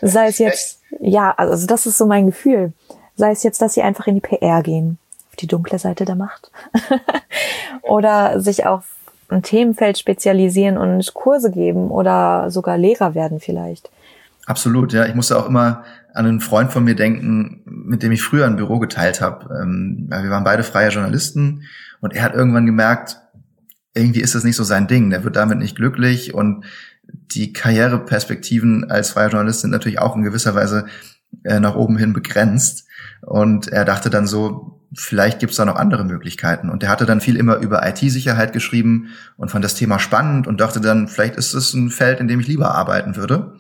Sei 0.02 0.28
es 0.28 0.38
jetzt, 0.38 0.82
ja, 1.00 1.32
also 1.32 1.68
das 1.68 1.86
ist 1.86 1.98
so 1.98 2.06
mein 2.06 2.26
Gefühl. 2.26 2.74
Sei 3.16 3.32
es 3.32 3.44
jetzt, 3.44 3.62
dass 3.62 3.74
sie 3.74 3.82
einfach 3.82 4.08
in 4.08 4.16
die 4.16 4.22
PR 4.22 4.64
gehen, 4.64 4.98
auf 5.30 5.36
die 5.36 5.48
dunkle 5.48 5.80
Seite 5.80 6.06
der 6.06 6.16
Macht. 6.16 6.52
oder 7.82 8.40
sich 8.40 8.66
auf 8.66 8.86
ein 9.30 9.44
Themenfeld 9.44 9.98
spezialisieren 9.98 10.78
und 10.78 11.14
Kurse 11.14 11.52
geben 11.52 11.90
oder 11.90 12.52
sogar 12.52 12.78
Lehrer 12.78 13.16
werden 13.16 13.40
vielleicht. 13.40 13.90
Absolut, 14.46 14.94
ja. 14.94 15.06
Ich 15.06 15.16
musste 15.16 15.38
auch 15.38 15.48
immer 15.48 15.84
an 16.14 16.26
einen 16.26 16.42
Freund 16.42 16.72
von 16.72 16.84
mir 16.84 16.96
denken, 16.96 17.62
mit 17.66 18.04
dem 18.04 18.12
ich 18.12 18.22
früher 18.22 18.46
ein 18.46 18.58
Büro 18.58 18.80
geteilt 18.80 19.22
habe. 19.22 19.62
Ähm, 19.62 20.08
wir 20.10 20.30
waren 20.30 20.44
beide 20.44 20.64
freie 20.64 20.90
Journalisten 20.90 21.64
und 22.02 22.14
er 22.14 22.24
hat 22.24 22.36
irgendwann 22.36 22.66
gemerkt, 22.66 23.20
irgendwie 23.94 24.22
ist 24.22 24.36
das 24.36 24.44
nicht 24.44 24.56
so 24.56 24.64
sein 24.64 24.88
Ding. 24.88 25.10
Der 25.10 25.24
wird 25.24 25.36
damit 25.36 25.60
nicht 25.60 25.76
glücklich 25.76 26.34
und 26.34 26.66
die 27.14 27.54
Karriereperspektiven 27.54 28.90
als 28.90 29.12
freier 29.12 29.30
Journalist 29.30 29.62
sind 29.62 29.72
natürlich 29.72 30.00
auch 30.00 30.16
in 30.16 30.24
gewisser 30.24 30.56
Weise 30.56 30.86
äh, 31.44 31.60
nach 31.60 31.76
oben 31.76 31.98
hin 31.98 32.14
begrenzt. 32.14 32.88
Und 33.22 33.68
er 33.68 33.86
dachte 33.86 34.10
dann 34.10 34.28
so, 34.28 34.82
vielleicht 34.96 35.40
gibt's 35.40 35.56
da 35.56 35.66
noch 35.66 35.76
andere 35.76 36.04
Möglichkeiten. 36.04 36.70
Und 36.70 36.84
er 36.84 36.90
hatte 36.90 37.06
dann 37.06 37.22
viel 37.22 37.36
immer 37.36 37.58
über 37.58 37.88
IT-Sicherheit 37.88 38.54
geschrieben 38.54 39.10
und 39.38 39.50
fand 39.50 39.64
das 39.64 39.76
Thema 39.76 40.00
spannend 40.00 40.48
und 40.48 40.62
dachte 40.62 40.82
dann, 40.82 41.08
vielleicht 41.08 41.36
ist 41.36 41.54
es 41.54 41.74
ein 41.74 41.90
Feld, 41.90 42.20
in 42.20 42.28
dem 42.28 42.40
ich 42.40 42.48
lieber 42.48 42.76
arbeiten 42.76 43.16
würde. 43.16 43.60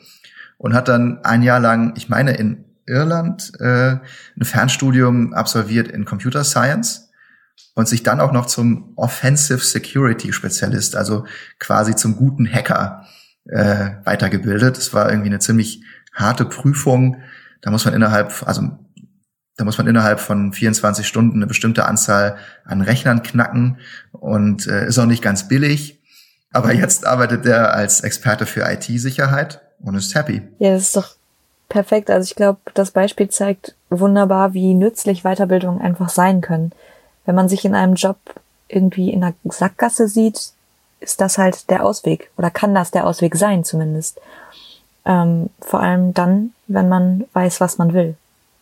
Und 0.57 0.73
hat 0.73 0.87
dann 0.87 1.23
ein 1.23 1.41
Jahr 1.41 1.59
lang, 1.59 1.93
ich 1.97 2.09
meine 2.09 2.35
in 2.35 2.65
Irland, 2.85 3.53
äh, 3.59 3.97
ein 4.37 4.43
Fernstudium 4.43 5.33
absolviert 5.33 5.87
in 5.87 6.05
Computer 6.05 6.43
Science 6.43 7.09
und 7.75 7.87
sich 7.87 8.03
dann 8.03 8.19
auch 8.19 8.31
noch 8.31 8.45
zum 8.45 8.93
Offensive 8.95 9.59
Security 9.59 10.31
Spezialist, 10.31 10.95
also 10.95 11.25
quasi 11.59 11.95
zum 11.95 12.15
guten 12.15 12.47
Hacker 12.47 13.05
äh, 13.45 13.91
weitergebildet. 14.03 14.77
Das 14.77 14.93
war 14.93 15.09
irgendwie 15.09 15.29
eine 15.29 15.39
ziemlich 15.39 15.81
harte 16.13 16.45
Prüfung. 16.45 17.17
Da 17.61 17.71
muss 17.71 17.85
man 17.85 17.93
innerhalb, 17.93 18.45
also 18.47 18.69
da 19.57 19.65
muss 19.65 19.77
man 19.77 19.87
innerhalb 19.87 20.19
von 20.19 20.53
24 20.53 21.07
Stunden 21.07 21.37
eine 21.37 21.47
bestimmte 21.47 21.85
Anzahl 21.85 22.37
an 22.65 22.81
Rechnern 22.81 23.23
knacken 23.23 23.77
und 24.11 24.67
äh, 24.67 24.87
ist 24.87 24.97
auch 24.99 25.05
nicht 25.05 25.21
ganz 25.21 25.47
billig. 25.47 25.99
Aber 26.51 26.73
jetzt 26.73 27.05
arbeitet 27.05 27.45
er 27.45 27.73
als 27.73 28.01
Experte 28.01 28.45
für 28.45 28.61
IT-Sicherheit 28.71 29.61
und 29.81 29.95
ist 29.95 30.15
happy. 30.15 30.41
Ja, 30.59 30.71
das 30.73 30.83
ist 30.83 30.95
doch 30.95 31.15
perfekt. 31.69 32.09
Also 32.09 32.29
ich 32.29 32.35
glaube, 32.35 32.59
das 32.73 32.91
Beispiel 32.91 33.29
zeigt 33.29 33.75
wunderbar, 33.89 34.53
wie 34.53 34.73
nützlich 34.73 35.23
Weiterbildungen 35.23 35.81
einfach 35.81 36.09
sein 36.09 36.41
können. 36.41 36.71
Wenn 37.25 37.35
man 37.35 37.49
sich 37.49 37.65
in 37.65 37.75
einem 37.75 37.95
Job 37.95 38.17
irgendwie 38.67 39.11
in 39.11 39.23
einer 39.23 39.33
Sackgasse 39.45 40.07
sieht, 40.07 40.52
ist 41.03 41.21
das 41.21 41.37
halt 41.37 41.69
der 41.69 41.85
Ausweg 41.85 42.31
oder 42.37 42.49
kann 42.49 42.73
das 42.73 42.91
der 42.91 43.05
Ausweg 43.05 43.35
sein 43.35 43.63
zumindest. 43.63 44.19
Ähm, 45.05 45.49
vor 45.59 45.81
allem 45.81 46.13
dann, 46.13 46.53
wenn 46.67 46.89
man 46.89 47.25
weiß, 47.33 47.59
was 47.61 47.77
man 47.77 47.93
will. 47.93 48.15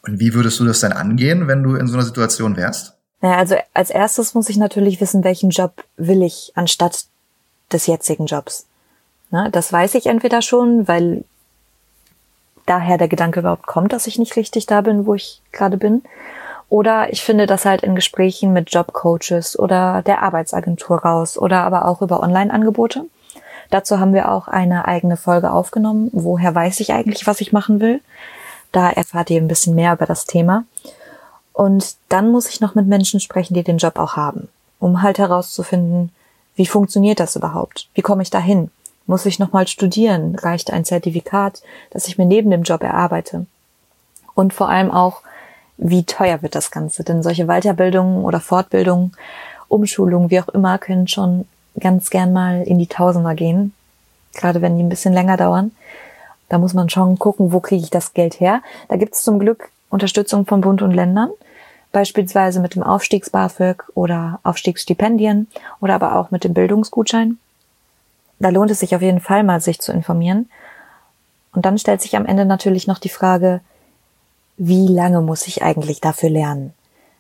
Und 0.04 0.20
wie 0.20 0.34
würdest 0.34 0.60
du 0.60 0.66
das 0.66 0.80
dann 0.80 0.92
angehen, 0.92 1.48
wenn 1.48 1.64
du 1.64 1.76
in 1.76 1.88
so 1.88 1.94
einer 1.94 2.06
Situation 2.06 2.58
wärst? 2.58 2.94
Naja, 3.22 3.38
also 3.38 3.56
als 3.74 3.92
erstes 3.92 4.34
muss 4.34 4.50
ich 4.50 4.58
natürlich 4.58 5.00
wissen, 5.00 5.24
welchen 5.24 5.52
Job 5.52 5.84
will 5.98 6.24
ich 6.24 6.52
anstatt 6.56 7.06
des 7.72 7.86
jetzigen 7.86 8.26
Jobs. 8.26 8.66
Na, 9.30 9.50
das 9.50 9.72
weiß 9.72 9.96
ich 9.96 10.08
entweder 10.08 10.42
schon, 10.42 10.88
weil 10.88 11.24
daher 12.66 12.98
der 12.98 13.08
Gedanke 13.08 13.40
überhaupt 13.40 13.68
kommt, 13.68 13.94
dass 13.94 14.08
ich 14.08 14.18
nicht 14.20 14.36
richtig 14.36 14.66
da 14.66 14.82
bin, 14.82 15.06
wo 15.06 15.14
ich 15.14 15.42
gerade 15.52 15.78
bin. 15.78 16.02
Oder 16.72 17.12
ich 17.12 17.22
finde 17.22 17.48
das 17.48 17.66
halt 17.66 17.84
in 17.84 17.96
Gesprächen 17.96 18.54
mit 18.54 18.74
Jobcoaches 18.74 19.60
oder 19.60 20.04
der 20.04 20.24
Arbeitsagentur 20.24 21.00
raus 21.00 21.38
oder 21.38 21.64
aber 21.64 21.86
auch 21.86 22.02
über 22.02 22.24
Online-Angebote. 22.24 23.04
Dazu 23.70 24.00
haben 24.00 24.14
wir 24.14 24.32
auch 24.32 24.48
eine 24.48 24.86
eigene 24.86 25.18
Folge 25.18 25.52
aufgenommen. 25.52 26.10
Woher 26.14 26.56
weiß 26.56 26.80
ich 26.80 26.94
eigentlich, 26.94 27.28
was 27.28 27.42
ich 27.42 27.52
machen 27.52 27.82
will? 27.82 28.00
Da 28.72 28.90
erfahrt 28.90 29.30
ihr 29.32 29.42
ein 29.42 29.50
bisschen 29.50 29.76
mehr 29.76 29.92
über 29.92 30.06
das 30.06 30.24
Thema. 30.24 30.64
Und 31.52 31.98
dann 32.08 32.32
muss 32.32 32.48
ich 32.48 32.62
noch 32.62 32.74
mit 32.74 32.88
Menschen 32.88 33.20
sprechen, 33.20 33.54
die 33.54 33.64
den 33.64 33.78
Job 33.78 34.00
auch 34.00 34.16
haben, 34.16 34.48
um 34.80 35.02
halt 35.02 35.18
herauszufinden, 35.18 36.14
wie 36.56 36.66
funktioniert 36.66 37.20
das 37.20 37.36
überhaupt? 37.36 37.90
Wie 37.96 38.02
komme 38.02 38.24
ich 38.24 38.30
dahin? 38.30 38.72
Muss 39.08 39.26
ich 39.26 39.40
nochmal 39.40 39.68
studieren? 39.68 40.36
Reicht 40.36 40.72
ein 40.72 40.86
Zertifikat, 40.86 41.64
das 41.90 42.08
ich 42.08 42.18
mir 42.18 42.26
neben 42.26 42.50
dem 42.50 42.64
Job 42.64 42.82
erarbeite? 42.82 43.46
Und 44.36 44.54
vor 44.54 44.70
allem 44.70 44.90
auch, 44.90 45.22
wie 45.82 46.04
teuer 46.06 46.42
wird 46.44 46.54
das 46.54 46.70
Ganze? 46.70 47.04
Denn 47.04 47.24
solche 47.24 47.48
Weiterbildungen 47.48 48.24
oder 48.24 48.40
Fortbildungen, 48.40 49.14
Umschulungen, 49.68 50.30
wie 50.30 50.40
auch 50.40 50.50
immer, 50.50 50.78
können 50.78 51.08
schon 51.08 51.46
ganz 51.80 52.12
gern 52.12 52.32
mal 52.32 52.62
in 52.62 52.78
die 52.78 52.88
Tausender 52.88 53.34
gehen. 53.34 53.74
Gerade 54.34 54.62
wenn 54.62 54.78
die 54.78 54.84
ein 54.84 54.90
bisschen 54.90 55.14
länger 55.14 55.38
dauern. 55.38 55.72
Da 56.50 56.60
muss 56.60 56.76
man 56.76 56.90
schon 56.90 57.18
gucken, 57.18 57.52
wo 57.52 57.60
kriege 57.60 57.84
ich 57.84 57.90
das 57.90 58.14
Geld 58.14 58.40
her. 58.40 58.62
Da 58.90 58.96
gibt 58.96 59.16
es 59.16 59.24
zum 59.24 59.40
Glück 59.40 59.72
Unterstützung 59.90 60.46
von 60.46 60.62
Bund 60.62 60.82
und 60.84 60.92
Ländern, 60.92 61.32
beispielsweise 61.92 62.60
mit 62.60 62.76
dem 62.76 62.84
Aufstiegs-BAföG 62.84 63.84
oder 63.96 64.40
Aufstiegsstipendien 64.44 65.48
oder 65.82 65.96
aber 65.96 66.16
auch 66.16 66.30
mit 66.30 66.44
dem 66.44 66.54
Bildungsgutschein. 66.54 67.40
Da 68.40 68.50
lohnt 68.50 68.70
es 68.70 68.80
sich 68.80 68.96
auf 68.96 69.02
jeden 69.02 69.20
Fall 69.20 69.44
mal, 69.44 69.62
sich 69.62 69.80
zu 69.80 69.92
informieren. 69.92 70.50
Und 71.54 71.66
dann 71.66 71.78
stellt 71.78 72.02
sich 72.02 72.16
am 72.16 72.26
Ende 72.26 72.46
natürlich 72.46 72.86
noch 72.86 73.00
die 73.00 73.10
Frage, 73.10 73.62
wie 74.64 74.88
lange 74.88 75.22
muss 75.22 75.48
ich 75.48 75.64
eigentlich 75.64 76.02
dafür 76.02 76.30
lernen? 76.30 76.74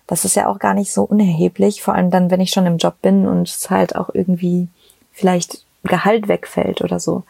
Das 0.06 0.26
ist 0.26 0.36
ja 0.36 0.46
auch 0.46 0.60
gar 0.60 0.76
nicht 0.76 0.94
so 0.94 1.02
unerheblich, 1.02 1.82
vor 1.82 1.96
allem 1.96 2.12
dann, 2.12 2.30
wenn 2.30 2.40
ich 2.40 2.52
schon 2.52 2.68
im 2.68 2.78
Job 2.78 3.02
bin 3.02 3.28
und 3.28 3.50
es 3.50 3.72
halt 3.72 3.96
auch 3.96 4.12
irgendwie 4.14 4.68
vielleicht 5.12 5.66
Gehalt 5.84 6.28
wegfällt 6.28 6.82
oder 6.82 7.00
so. 7.00 7.24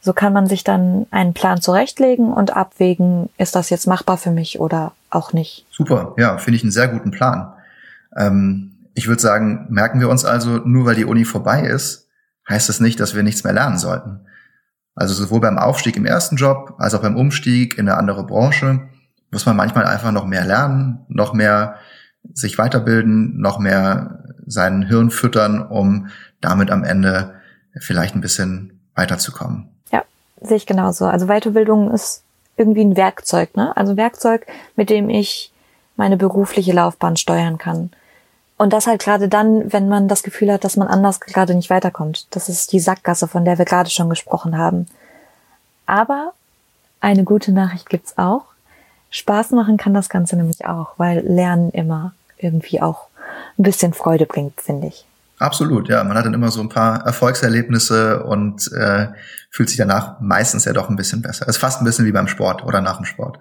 So 0.00 0.12
kann 0.12 0.32
man 0.32 0.46
sich 0.46 0.62
dann 0.62 1.06
einen 1.10 1.34
Plan 1.34 1.60
zurechtlegen 1.60 2.32
und 2.32 2.54
abwägen, 2.54 3.28
ist 3.36 3.56
das 3.56 3.70
jetzt 3.70 3.88
machbar 3.88 4.18
für 4.18 4.30
mich 4.30 4.60
oder 4.60 4.92
auch 5.10 5.32
nicht. 5.32 5.66
Super, 5.72 6.14
ja, 6.16 6.38
finde 6.38 6.56
ich 6.56 6.62
einen 6.62 6.70
sehr 6.70 6.86
guten 6.86 7.10
Plan. 7.10 7.52
Ähm, 8.16 8.86
ich 8.94 9.08
würde 9.08 9.20
sagen, 9.20 9.66
merken 9.68 9.98
wir 9.98 10.10
uns 10.10 10.24
also, 10.24 10.58
nur 10.58 10.86
weil 10.86 10.94
die 10.94 11.06
Uni 11.06 11.24
vorbei 11.24 11.62
ist, 11.62 12.08
heißt 12.48 12.68
das 12.68 12.78
nicht, 12.78 13.00
dass 13.00 13.16
wir 13.16 13.24
nichts 13.24 13.42
mehr 13.42 13.52
lernen 13.52 13.78
sollten. 13.78 14.20
Also 14.94 15.12
sowohl 15.12 15.40
beim 15.40 15.58
Aufstieg 15.58 15.96
im 15.96 16.06
ersten 16.06 16.36
Job 16.36 16.74
als 16.78 16.94
auch 16.94 17.02
beim 17.02 17.16
Umstieg 17.16 17.78
in 17.78 17.88
eine 17.88 17.98
andere 17.98 18.24
Branche 18.24 18.88
muss 19.34 19.44
man 19.44 19.56
manchmal 19.56 19.84
einfach 19.84 20.12
noch 20.12 20.24
mehr 20.24 20.46
lernen, 20.46 21.04
noch 21.08 21.34
mehr 21.34 21.76
sich 22.32 22.56
weiterbilden, 22.56 23.38
noch 23.38 23.58
mehr 23.58 24.24
seinen 24.46 24.82
Hirn 24.82 25.10
füttern, 25.10 25.60
um 25.60 26.08
damit 26.40 26.70
am 26.70 26.84
Ende 26.84 27.34
vielleicht 27.78 28.14
ein 28.14 28.22
bisschen 28.22 28.80
weiterzukommen 28.94 29.68
sehe 30.46 30.56
ich 30.56 30.66
genauso. 30.66 31.06
Also 31.06 31.26
Weiterbildung 31.26 31.90
ist 31.90 32.22
irgendwie 32.56 32.84
ein 32.84 32.96
Werkzeug, 32.96 33.56
ne? 33.56 33.76
Also 33.76 33.96
Werkzeug, 33.96 34.46
mit 34.76 34.90
dem 34.90 35.10
ich 35.10 35.52
meine 35.96 36.16
berufliche 36.16 36.72
Laufbahn 36.72 37.16
steuern 37.16 37.58
kann. 37.58 37.90
Und 38.56 38.72
das 38.72 38.86
halt 38.86 39.02
gerade 39.02 39.28
dann, 39.28 39.72
wenn 39.72 39.88
man 39.88 40.06
das 40.06 40.22
Gefühl 40.22 40.52
hat, 40.52 40.64
dass 40.64 40.76
man 40.76 40.86
anders 40.86 41.20
gerade 41.20 41.54
nicht 41.54 41.70
weiterkommt. 41.70 42.28
Das 42.30 42.48
ist 42.48 42.72
die 42.72 42.80
Sackgasse, 42.80 43.26
von 43.26 43.44
der 43.44 43.58
wir 43.58 43.64
gerade 43.64 43.90
schon 43.90 44.08
gesprochen 44.08 44.56
haben. 44.56 44.86
Aber 45.86 46.32
eine 47.00 47.24
gute 47.24 47.52
Nachricht 47.52 47.88
gibt's 47.88 48.16
auch. 48.16 48.44
Spaß 49.14 49.52
machen 49.52 49.76
kann 49.76 49.94
das 49.94 50.08
Ganze 50.08 50.34
nämlich 50.34 50.66
auch, 50.66 50.94
weil 50.96 51.20
Lernen 51.20 51.70
immer 51.70 52.14
irgendwie 52.36 52.82
auch 52.82 53.06
ein 53.56 53.62
bisschen 53.62 53.92
Freude 53.92 54.26
bringt, 54.26 54.60
finde 54.60 54.88
ich. 54.88 55.06
Absolut, 55.38 55.88
ja. 55.88 56.02
Man 56.02 56.16
hat 56.16 56.26
dann 56.26 56.34
immer 56.34 56.50
so 56.50 56.60
ein 56.60 56.68
paar 56.68 57.06
Erfolgserlebnisse 57.06 58.24
und 58.24 58.72
äh, 58.72 59.06
fühlt 59.50 59.68
sich 59.68 59.78
danach 59.78 60.20
meistens 60.20 60.64
ja 60.64 60.72
doch 60.72 60.90
ein 60.90 60.96
bisschen 60.96 61.22
besser. 61.22 61.44
Es 61.48 61.56
ist 61.56 61.60
fast 61.60 61.80
ein 61.80 61.84
bisschen 61.84 62.06
wie 62.06 62.12
beim 62.12 62.26
Sport 62.26 62.64
oder 62.64 62.80
nach 62.80 62.96
dem 62.96 63.04
Sport. 63.04 63.38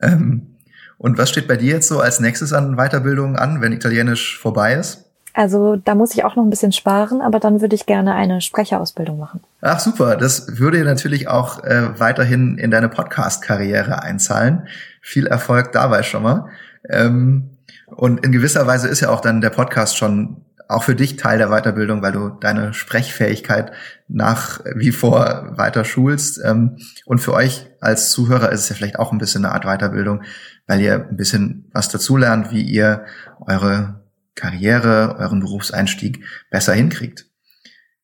Ähm, 0.00 0.56
und 0.98 1.18
was 1.18 1.30
steht 1.30 1.46
bei 1.46 1.56
dir 1.56 1.74
jetzt 1.74 1.86
so 1.86 2.00
als 2.00 2.18
nächstes 2.18 2.52
an 2.52 2.74
Weiterbildung 2.76 3.36
an, 3.36 3.60
wenn 3.60 3.72
Italienisch 3.72 4.40
vorbei 4.40 4.74
ist? 4.74 5.04
Also 5.36 5.76
da 5.76 5.94
muss 5.94 6.14
ich 6.14 6.24
auch 6.24 6.34
noch 6.34 6.44
ein 6.44 6.50
bisschen 6.50 6.72
sparen, 6.72 7.20
aber 7.20 7.40
dann 7.40 7.60
würde 7.60 7.76
ich 7.76 7.84
gerne 7.84 8.14
eine 8.14 8.40
Sprecherausbildung 8.40 9.18
machen. 9.18 9.40
Ach 9.60 9.78
super, 9.78 10.16
das 10.16 10.58
würde 10.58 10.82
natürlich 10.82 11.28
auch 11.28 11.62
äh, 11.62 12.00
weiterhin 12.00 12.56
in 12.56 12.70
deine 12.70 12.88
Podcast-Karriere 12.88 14.02
einzahlen. 14.02 14.66
Viel 15.06 15.28
Erfolg 15.28 15.70
dabei 15.70 16.02
schon 16.02 16.24
mal. 16.24 16.48
Ähm, 16.88 17.50
und 17.86 18.24
in 18.24 18.32
gewisser 18.32 18.66
Weise 18.66 18.88
ist 18.88 18.98
ja 18.98 19.10
auch 19.10 19.20
dann 19.20 19.40
der 19.40 19.50
Podcast 19.50 19.96
schon 19.96 20.44
auch 20.66 20.82
für 20.82 20.96
dich 20.96 21.14
Teil 21.14 21.38
der 21.38 21.50
Weiterbildung, 21.50 22.02
weil 22.02 22.10
du 22.10 22.28
deine 22.28 22.74
Sprechfähigkeit 22.74 23.70
nach 24.08 24.58
wie 24.74 24.90
vor 24.90 25.52
weiter 25.56 25.84
schulst. 25.84 26.40
Ähm, 26.44 26.78
und 27.04 27.20
für 27.20 27.34
euch 27.34 27.66
als 27.80 28.10
Zuhörer 28.10 28.50
ist 28.50 28.62
es 28.62 28.68
ja 28.68 28.74
vielleicht 28.74 28.98
auch 28.98 29.12
ein 29.12 29.18
bisschen 29.18 29.44
eine 29.44 29.54
Art 29.54 29.64
Weiterbildung, 29.64 30.24
weil 30.66 30.80
ihr 30.80 31.06
ein 31.08 31.16
bisschen 31.16 31.70
was 31.72 31.88
dazulernt, 31.88 32.50
wie 32.50 32.62
ihr 32.62 33.04
eure 33.46 34.00
Karriere, 34.34 35.14
euren 35.20 35.38
Berufseinstieg 35.38 36.24
besser 36.50 36.74
hinkriegt. 36.74 37.26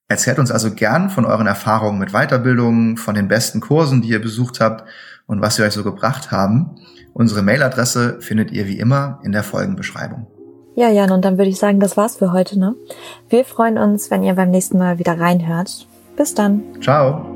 Erzählt 0.06 0.38
uns 0.38 0.52
also 0.52 0.72
gern 0.72 1.10
von 1.10 1.24
euren 1.24 1.48
Erfahrungen 1.48 1.98
mit 1.98 2.12
Weiterbildungen, 2.12 2.96
von 2.96 3.16
den 3.16 3.26
besten 3.26 3.58
Kursen, 3.58 4.02
die 4.02 4.10
ihr 4.10 4.22
besucht 4.22 4.60
habt 4.60 4.88
und 5.26 5.40
was 5.40 5.56
sie 5.56 5.62
euch 5.62 5.72
so 5.72 5.82
gebracht 5.82 6.30
haben. 6.30 6.76
Unsere 7.14 7.42
Mailadresse 7.42 8.20
findet 8.20 8.50
ihr 8.52 8.66
wie 8.66 8.78
immer 8.78 9.20
in 9.22 9.32
der 9.32 9.42
Folgenbeschreibung. 9.42 10.26
Ja, 10.74 10.88
Jan, 10.88 11.10
und 11.10 11.24
dann 11.24 11.36
würde 11.36 11.50
ich 11.50 11.58
sagen, 11.58 11.80
das 11.80 11.96
war's 11.96 12.16
für 12.16 12.32
heute, 12.32 12.58
ne? 12.58 12.74
Wir 13.28 13.44
freuen 13.44 13.76
uns, 13.76 14.10
wenn 14.10 14.22
ihr 14.22 14.34
beim 14.34 14.50
nächsten 14.50 14.78
Mal 14.78 14.98
wieder 14.98 15.20
reinhört. 15.20 15.86
Bis 16.16 16.34
dann. 16.34 16.62
Ciao. 16.80 17.26